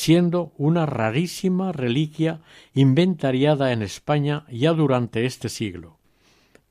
siendo 0.00 0.54
una 0.56 0.86
rarísima 0.86 1.72
reliquia 1.72 2.40
inventariada 2.72 3.70
en 3.70 3.82
España 3.82 4.46
ya 4.50 4.72
durante 4.72 5.26
este 5.26 5.50
siglo. 5.50 5.98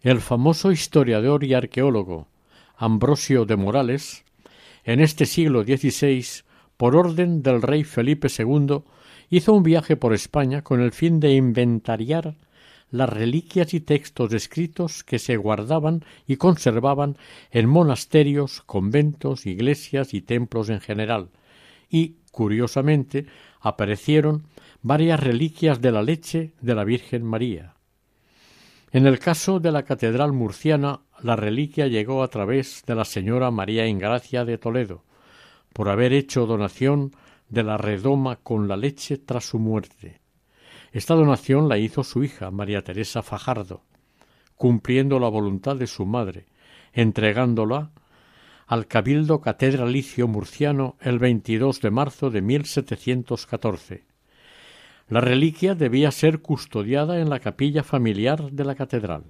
El 0.01 0.19
famoso 0.19 0.71
historiador 0.71 1.43
y 1.43 1.53
arqueólogo 1.53 2.27
Ambrosio 2.75 3.45
de 3.45 3.55
Morales, 3.55 4.23
en 4.83 4.99
este 4.99 5.27
siglo 5.27 5.61
XVI, 5.61 6.25
por 6.75 6.95
orden 6.95 7.43
del 7.43 7.61
rey 7.61 7.83
Felipe 7.83 8.29
II, 8.35 8.81
hizo 9.29 9.53
un 9.53 9.61
viaje 9.61 9.95
por 9.95 10.15
España 10.15 10.63
con 10.63 10.81
el 10.81 10.91
fin 10.91 11.19
de 11.19 11.35
inventariar 11.35 12.33
las 12.89 13.09
reliquias 13.09 13.75
y 13.75 13.79
textos 13.79 14.33
escritos 14.33 15.03
que 15.03 15.19
se 15.19 15.37
guardaban 15.37 16.03
y 16.25 16.37
conservaban 16.37 17.15
en 17.51 17.69
monasterios, 17.69 18.63
conventos, 18.65 19.45
iglesias 19.45 20.15
y 20.15 20.21
templos 20.21 20.69
en 20.69 20.79
general, 20.79 21.29
y, 21.91 22.15
curiosamente, 22.31 23.25
aparecieron 23.59 24.47
varias 24.81 25.19
reliquias 25.19 25.81
de 25.81 25.91
la 25.91 26.01
leche 26.01 26.53
de 26.61 26.75
la 26.75 26.83
Virgen 26.83 27.23
María. 27.23 27.75
En 28.91 29.05
el 29.05 29.19
caso 29.19 29.59
de 29.59 29.71
la 29.71 29.83
Catedral 29.83 30.33
Murciana, 30.33 31.01
la 31.21 31.35
reliquia 31.35 31.87
llegó 31.87 32.23
a 32.23 32.27
través 32.29 32.83
de 32.87 32.95
la 32.95 33.05
señora 33.05 33.51
María 33.51 33.87
Ingracia 33.87 34.45
de 34.45 34.57
Toledo, 34.57 35.03
por 35.73 35.89
haber 35.89 36.13
hecho 36.13 36.45
donación 36.45 37.11
de 37.49 37.63
la 37.63 37.77
redoma 37.77 38.37
con 38.37 38.67
la 38.67 38.77
leche 38.77 39.17
tras 39.17 39.45
su 39.45 39.59
muerte. 39.59 40.21
Esta 40.91 41.13
donación 41.13 41.69
la 41.69 41.77
hizo 41.77 42.03
su 42.03 42.23
hija, 42.23 42.49
María 42.49 42.83
Teresa 42.83 43.21
Fajardo, 43.21 43.83
cumpliendo 44.55 45.19
la 45.19 45.29
voluntad 45.29 45.75
de 45.75 45.87
su 45.87 46.05
madre, 46.05 46.47
entregándola 46.93 47.91
al 48.69 48.85
Cabildo 48.85 49.41
Catedralicio 49.41 50.27
Murciano 50.27 50.95
el 51.01 51.17
22 51.17 51.81
de 51.81 51.89
marzo 51.89 52.29
de 52.29 52.43
1714. 52.43 54.03
La 55.07 55.21
reliquia 55.21 55.73
debía 55.73 56.11
ser 56.11 56.43
custodiada 56.43 57.19
en 57.19 57.31
la 57.31 57.39
capilla 57.39 57.81
familiar 57.83 58.51
de 58.51 58.63
la 58.63 58.75
catedral. 58.75 59.23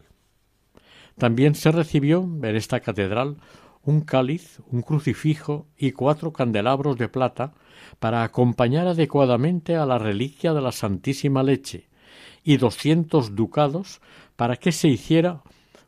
También 1.18 1.56
se 1.56 1.72
recibió 1.72 2.20
en 2.44 2.54
esta 2.58 2.82
catedral 2.82 3.38
un 3.82 4.02
cáliz, 4.02 4.60
un 4.72 4.82
crucifijo 4.82 5.68
y 5.78 5.94
cuatro 5.94 6.34
candelabros 6.34 6.98
de 6.98 7.08
plata 7.08 7.54
para 8.00 8.24
acompañar 8.24 8.88
adecuadamente 8.88 9.78
a 9.78 9.86
la 9.86 9.98
reliquia 9.98 10.54
de 10.54 10.60
la 10.60 10.74
Santísima 10.74 11.44
Leche 11.44 11.88
y 12.44 12.58
doscientos 12.58 13.38
ducados 13.38 14.02
para 14.36 14.58
que 14.58 14.74
se 14.74 14.90
hiciera 14.90 15.44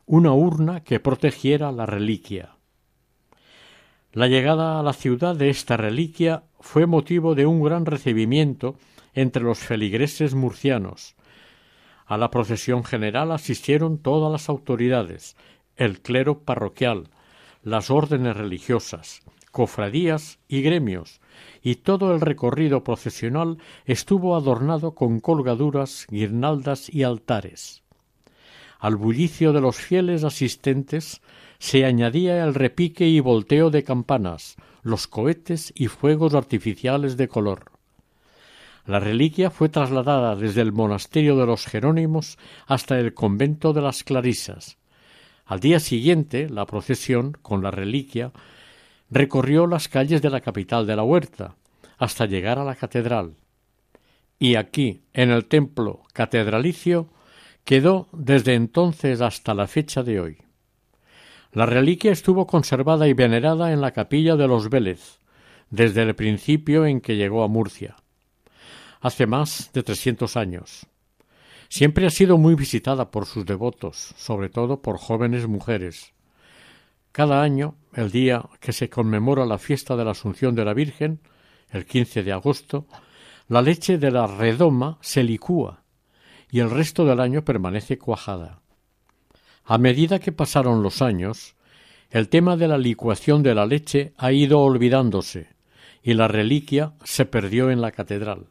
una 0.06 0.32
urna 0.32 0.82
que 0.82 1.00
protegiera 1.00 1.70
la 1.70 1.84
reliquia. 1.84 2.56
La 4.14 4.28
llegada 4.28 4.78
a 4.78 4.82
la 4.82 4.92
ciudad 4.92 5.34
de 5.34 5.48
esta 5.48 5.78
reliquia 5.78 6.42
fue 6.60 6.84
motivo 6.86 7.34
de 7.34 7.46
un 7.46 7.62
gran 7.62 7.86
recibimiento 7.86 8.76
entre 9.14 9.42
los 9.42 9.58
feligreses 9.58 10.34
murcianos. 10.34 11.16
A 12.04 12.18
la 12.18 12.30
procesión 12.30 12.84
general 12.84 13.32
asistieron 13.32 13.96
todas 13.96 14.30
las 14.30 14.50
autoridades, 14.50 15.34
el 15.76 16.02
clero 16.02 16.40
parroquial, 16.40 17.08
las 17.62 17.90
órdenes 17.90 18.36
religiosas, 18.36 19.22
cofradías 19.50 20.38
y 20.46 20.60
gremios, 20.60 21.22
y 21.62 21.76
todo 21.76 22.14
el 22.14 22.20
recorrido 22.20 22.84
procesional 22.84 23.56
estuvo 23.86 24.36
adornado 24.36 24.94
con 24.94 25.20
colgaduras, 25.20 26.06
guirnaldas 26.10 26.92
y 26.92 27.02
altares. 27.02 27.82
Al 28.78 28.96
bullicio 28.96 29.54
de 29.54 29.62
los 29.62 29.76
fieles 29.76 30.22
asistentes 30.22 31.22
se 31.62 31.84
añadía 31.84 32.42
el 32.42 32.54
repique 32.54 33.06
y 33.06 33.20
volteo 33.20 33.70
de 33.70 33.84
campanas, 33.84 34.56
los 34.82 35.06
cohetes 35.06 35.72
y 35.76 35.86
fuegos 35.86 36.34
artificiales 36.34 37.16
de 37.16 37.28
color. 37.28 37.70
La 38.84 38.98
reliquia 38.98 39.48
fue 39.48 39.68
trasladada 39.68 40.34
desde 40.34 40.60
el 40.60 40.72
monasterio 40.72 41.36
de 41.36 41.46
los 41.46 41.66
Jerónimos 41.66 42.36
hasta 42.66 42.98
el 42.98 43.14
convento 43.14 43.72
de 43.72 43.80
las 43.80 44.02
Clarisas. 44.02 44.76
Al 45.46 45.60
día 45.60 45.78
siguiente, 45.78 46.48
la 46.50 46.66
procesión, 46.66 47.38
con 47.42 47.62
la 47.62 47.70
reliquia, 47.70 48.32
recorrió 49.08 49.68
las 49.68 49.86
calles 49.86 50.20
de 50.20 50.30
la 50.30 50.40
capital 50.40 50.84
de 50.84 50.96
la 50.96 51.04
huerta, 51.04 51.54
hasta 51.96 52.26
llegar 52.26 52.58
a 52.58 52.64
la 52.64 52.74
catedral. 52.74 53.36
Y 54.36 54.56
aquí, 54.56 55.02
en 55.12 55.30
el 55.30 55.44
templo 55.44 56.02
catedralicio, 56.12 57.08
quedó 57.64 58.08
desde 58.10 58.54
entonces 58.54 59.20
hasta 59.20 59.54
la 59.54 59.68
fecha 59.68 60.02
de 60.02 60.18
hoy. 60.18 60.38
La 61.52 61.66
reliquia 61.66 62.12
estuvo 62.12 62.46
conservada 62.46 63.06
y 63.08 63.12
venerada 63.12 63.72
en 63.72 63.82
la 63.82 63.90
capilla 63.90 64.36
de 64.36 64.48
los 64.48 64.70
Vélez, 64.70 65.18
desde 65.68 66.00
el 66.00 66.14
principio 66.14 66.86
en 66.86 67.02
que 67.02 67.16
llegó 67.16 67.44
a 67.44 67.48
Murcia, 67.48 67.96
hace 69.02 69.26
más 69.26 69.70
de 69.74 69.82
trescientos 69.82 70.38
años. 70.38 70.86
Siempre 71.68 72.06
ha 72.06 72.10
sido 72.10 72.38
muy 72.38 72.54
visitada 72.54 73.10
por 73.10 73.26
sus 73.26 73.44
devotos, 73.44 74.14
sobre 74.16 74.48
todo 74.48 74.80
por 74.80 74.96
jóvenes 74.96 75.46
mujeres. 75.46 76.14
Cada 77.12 77.42
año, 77.42 77.74
el 77.92 78.10
día 78.10 78.48
que 78.58 78.72
se 78.72 78.88
conmemora 78.88 79.44
la 79.44 79.58
fiesta 79.58 79.94
de 79.94 80.06
la 80.06 80.12
Asunción 80.12 80.54
de 80.54 80.64
la 80.64 80.72
Virgen, 80.72 81.20
el 81.68 81.84
15 81.84 82.22
de 82.22 82.32
agosto, 82.32 82.86
la 83.48 83.60
leche 83.60 83.98
de 83.98 84.10
la 84.10 84.26
redoma 84.26 84.96
se 85.02 85.22
licúa 85.22 85.82
y 86.50 86.60
el 86.60 86.70
resto 86.70 87.04
del 87.04 87.20
año 87.20 87.44
permanece 87.44 87.98
cuajada. 87.98 88.61
A 89.64 89.78
medida 89.78 90.18
que 90.18 90.32
pasaron 90.32 90.82
los 90.82 91.02
años, 91.02 91.54
el 92.10 92.28
tema 92.28 92.56
de 92.56 92.68
la 92.68 92.78
licuación 92.78 93.42
de 93.42 93.54
la 93.54 93.64
leche 93.64 94.12
ha 94.18 94.32
ido 94.32 94.60
olvidándose 94.60 95.48
y 96.02 96.14
la 96.14 96.28
reliquia 96.28 96.94
se 97.04 97.24
perdió 97.24 97.70
en 97.70 97.80
la 97.80 97.92
catedral. 97.92 98.46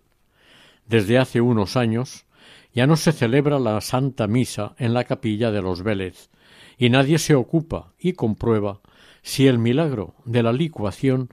Desde 0.88 1.18
hace 1.18 1.42
unos 1.42 1.76
años 1.76 2.26
ya 2.74 2.88
no 2.88 2.96
se 2.96 3.12
celebra 3.12 3.60
la 3.60 3.82
Santa 3.82 4.28
Misa 4.28 4.74
en 4.78 4.94
la 4.94 5.04
capilla 5.04 5.52
de 5.52 5.62
los 5.62 5.84
Vélez 5.84 6.30
y 6.78 6.90
nadie 6.90 7.20
se 7.20 7.36
ocupa 7.36 7.94
y 8.00 8.14
comprueba 8.14 8.82
si 9.22 9.48
el 9.48 9.60
milagro 9.60 10.16
de 10.26 10.42
la 10.42 10.54
licuación 10.54 11.30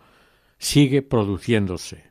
sigue 0.59 1.03
produciéndose. 1.03 2.05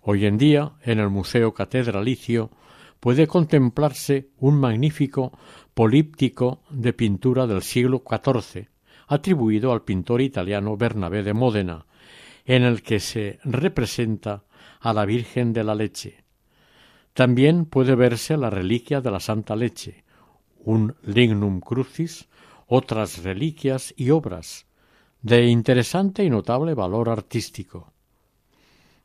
Hoy 0.00 0.24
en 0.26 0.38
día, 0.38 0.72
en 0.82 0.98
el 0.98 1.10
Museo 1.10 1.52
Catedralicio, 1.52 2.50
puede 2.98 3.26
contemplarse 3.26 4.30
un 4.38 4.58
magnífico 4.58 5.38
políptico 5.78 6.60
de 6.70 6.92
pintura 6.92 7.46
del 7.46 7.62
siglo 7.62 8.02
XIV, 8.04 8.66
atribuido 9.06 9.70
al 9.70 9.84
pintor 9.84 10.20
italiano 10.20 10.76
Bernabé 10.76 11.22
de 11.22 11.34
Módena, 11.34 11.86
en 12.44 12.64
el 12.64 12.82
que 12.82 12.98
se 12.98 13.38
representa 13.44 14.42
a 14.80 14.92
la 14.92 15.04
Virgen 15.04 15.52
de 15.52 15.62
la 15.62 15.76
Leche. 15.76 16.24
También 17.12 17.64
puede 17.64 17.94
verse 17.94 18.36
la 18.36 18.50
reliquia 18.50 19.00
de 19.00 19.12
la 19.12 19.20
Santa 19.20 19.54
Leche, 19.54 20.02
un 20.64 20.96
lignum 21.04 21.60
crucis, 21.60 22.28
otras 22.66 23.22
reliquias 23.22 23.94
y 23.96 24.10
obras 24.10 24.66
de 25.22 25.46
interesante 25.46 26.24
y 26.24 26.28
notable 26.28 26.74
valor 26.74 27.08
artístico. 27.08 27.92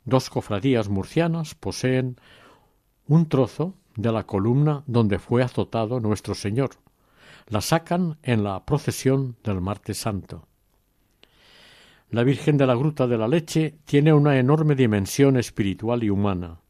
Dos 0.04 0.28
cofradías 0.28 0.88
murcianas 0.88 1.54
poseen 1.54 2.16
un 3.06 3.28
trozo 3.28 3.76
de 3.96 4.12
la 4.12 4.24
columna 4.24 4.82
donde 4.86 5.18
fue 5.18 5.42
azotado 5.42 6.00
nuestro 6.00 6.34
Señor. 6.34 6.70
La 7.48 7.60
sacan 7.60 8.18
en 8.22 8.42
la 8.44 8.64
procesión 8.64 9.36
del 9.44 9.60
martes 9.60 9.98
santo. 9.98 10.46
La 12.10 12.22
Virgen 12.22 12.56
de 12.56 12.66
la 12.66 12.74
Gruta 12.74 13.06
de 13.06 13.18
la 13.18 13.28
Leche 13.28 13.74
tiene 13.84 14.12
una 14.12 14.38
enorme 14.38 14.74
dimensión 14.74 15.36
espiritual 15.36 16.04
y 16.04 16.10
humana. 16.10 16.60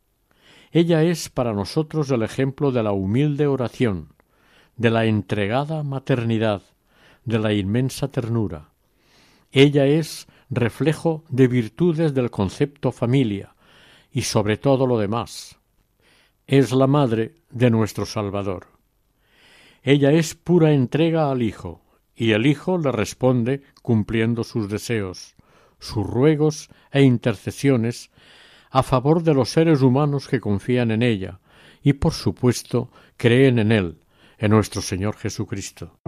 Ella 0.73 1.03
es 1.03 1.29
para 1.29 1.53
nosotros 1.53 2.11
el 2.11 2.23
ejemplo 2.23 2.73
de 2.73 2.83
la 2.83 2.93
humilde 2.93 3.47
oración, 3.47 4.09
de 4.77 4.91
la 4.91 5.05
entregada 5.05 5.83
maternidad, 5.83 6.63
de 7.25 7.39
la 7.39 7.53
inmensa 7.53 8.09
ternura. 8.09 8.71
Ella 9.53 9.87
es 9.87 10.27
reflejo 10.51 11.25
de 11.29 11.47
virtudes 11.47 12.15
del 12.15 12.31
concepto 12.31 12.91
familia 12.91 13.55
y 14.11 14.23
sobre 14.23 14.57
todo 14.57 14.87
lo 14.87 14.99
demás. 14.99 15.59
Es 16.47 16.73
la 16.73 16.87
madre 16.87 17.37
de 17.51 17.71
nuestro 17.71 18.05
Salvador. 18.05 18.67
Ella 19.83 20.13
es 20.13 20.35
pura 20.35 20.73
entrega 20.73 21.31
al 21.31 21.43
Hijo, 21.43 21.81
y 22.15 22.33
el 22.33 22.45
Hijo 22.45 22.77
le 22.77 22.93
responde 22.93 23.63
cumpliendo 23.81 24.45
sus 24.45 24.69
deseos, 24.69 25.37
sus 25.79 26.07
ruegos 26.07 26.69
e 26.91 27.03
intercesiones 27.03 28.11
a 28.71 28.83
favor 28.83 29.23
de 29.23 29.33
los 29.33 29.49
seres 29.49 29.81
humanos 29.81 30.29
que 30.29 30.41
confían 30.41 30.91
en 30.91 31.03
ella 31.03 31.41
y 31.83 31.95
por 31.95 32.13
supuesto 32.13 32.91
creen 33.17 33.59
en 33.59 33.73
Él, 33.73 34.01
en 34.37 34.51
nuestro 34.51 34.83
Señor 34.83 35.17
Jesucristo. 35.17 35.99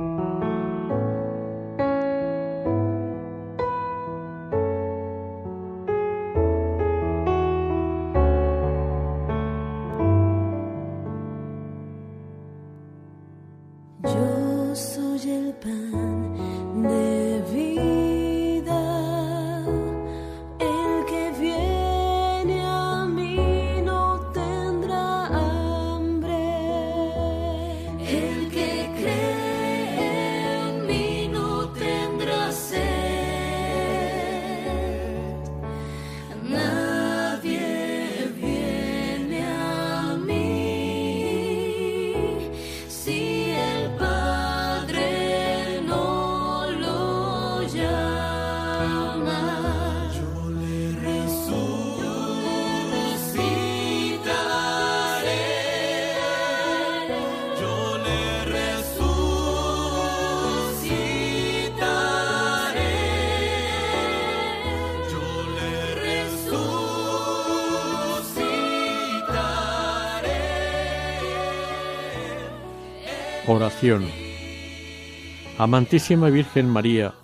Amantísima 75.59 76.29
Virgen 76.29 76.69
María, 76.69 77.15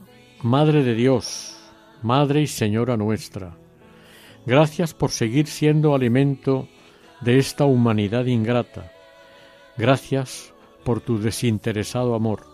Madre 0.42 0.84
de 0.84 0.94
Dios, 0.94 1.56
Madre 2.02 2.42
y 2.42 2.46
Señora 2.46 2.96
nuestra, 2.96 3.56
gracias 4.46 4.94
por 4.94 5.10
seguir 5.10 5.48
siendo 5.48 5.92
alimento 5.92 6.68
de 7.20 7.38
esta 7.38 7.64
humanidad 7.64 8.26
ingrata. 8.26 8.92
Gracias 9.76 10.54
por 10.84 11.00
tu 11.00 11.18
desinteresado 11.18 12.14
amor. 12.14 12.46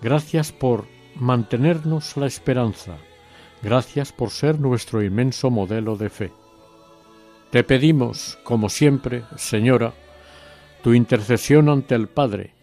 Gracias 0.00 0.50
por 0.50 0.86
mantenernos 1.14 2.16
la 2.16 2.26
esperanza. 2.26 2.96
Gracias 3.60 4.10
por 4.10 4.30
ser 4.30 4.58
nuestro 4.58 5.02
inmenso 5.02 5.50
modelo 5.50 5.96
de 5.96 6.08
fe. 6.08 6.32
Te 7.50 7.62
pedimos, 7.62 8.38
como 8.42 8.70
siempre, 8.70 9.24
Señora, 9.36 9.92
tu 10.82 10.94
intercesión 10.94 11.68
ante 11.68 11.94
el 11.94 12.08
Padre, 12.08 12.53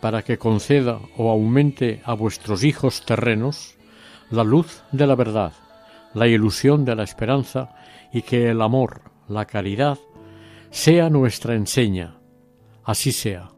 para 0.00 0.22
que 0.22 0.38
conceda 0.38 1.00
o 1.16 1.30
aumente 1.30 2.00
a 2.04 2.14
vuestros 2.14 2.64
hijos 2.64 3.04
terrenos 3.04 3.76
la 4.30 4.44
luz 4.44 4.82
de 4.92 5.06
la 5.06 5.14
verdad, 5.14 5.52
la 6.14 6.26
ilusión 6.26 6.84
de 6.84 6.94
la 6.94 7.02
esperanza 7.02 7.74
y 8.12 8.22
que 8.22 8.50
el 8.50 8.62
amor, 8.62 9.02
la 9.28 9.46
caridad, 9.46 9.98
sea 10.70 11.10
nuestra 11.10 11.54
enseña. 11.54 12.18
Así 12.84 13.12
sea. 13.12 13.57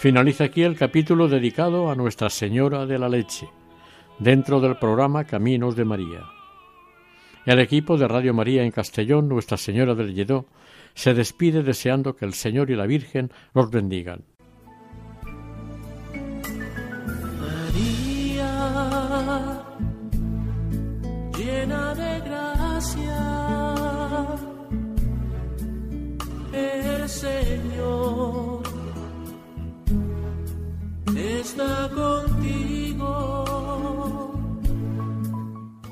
Finaliza 0.00 0.44
aquí 0.44 0.62
el 0.62 0.76
capítulo 0.76 1.28
dedicado 1.28 1.90
a 1.90 1.94
Nuestra 1.94 2.30
Señora 2.30 2.86
de 2.86 2.98
la 2.98 3.10
Leche, 3.10 3.50
dentro 4.18 4.58
del 4.58 4.78
programa 4.78 5.24
Caminos 5.24 5.76
de 5.76 5.84
María. 5.84 6.24
El 7.44 7.58
equipo 7.58 7.98
de 7.98 8.08
Radio 8.08 8.32
María 8.32 8.62
en 8.62 8.70
Castellón, 8.70 9.28
Nuestra 9.28 9.58
Señora 9.58 9.94
del 9.94 10.14
Lledó, 10.14 10.46
se 10.94 11.12
despide 11.12 11.62
deseando 11.62 12.16
que 12.16 12.24
el 12.24 12.32
Señor 12.32 12.70
y 12.70 12.76
la 12.76 12.86
Virgen 12.86 13.30
los 13.52 13.70
bendigan. 13.70 14.22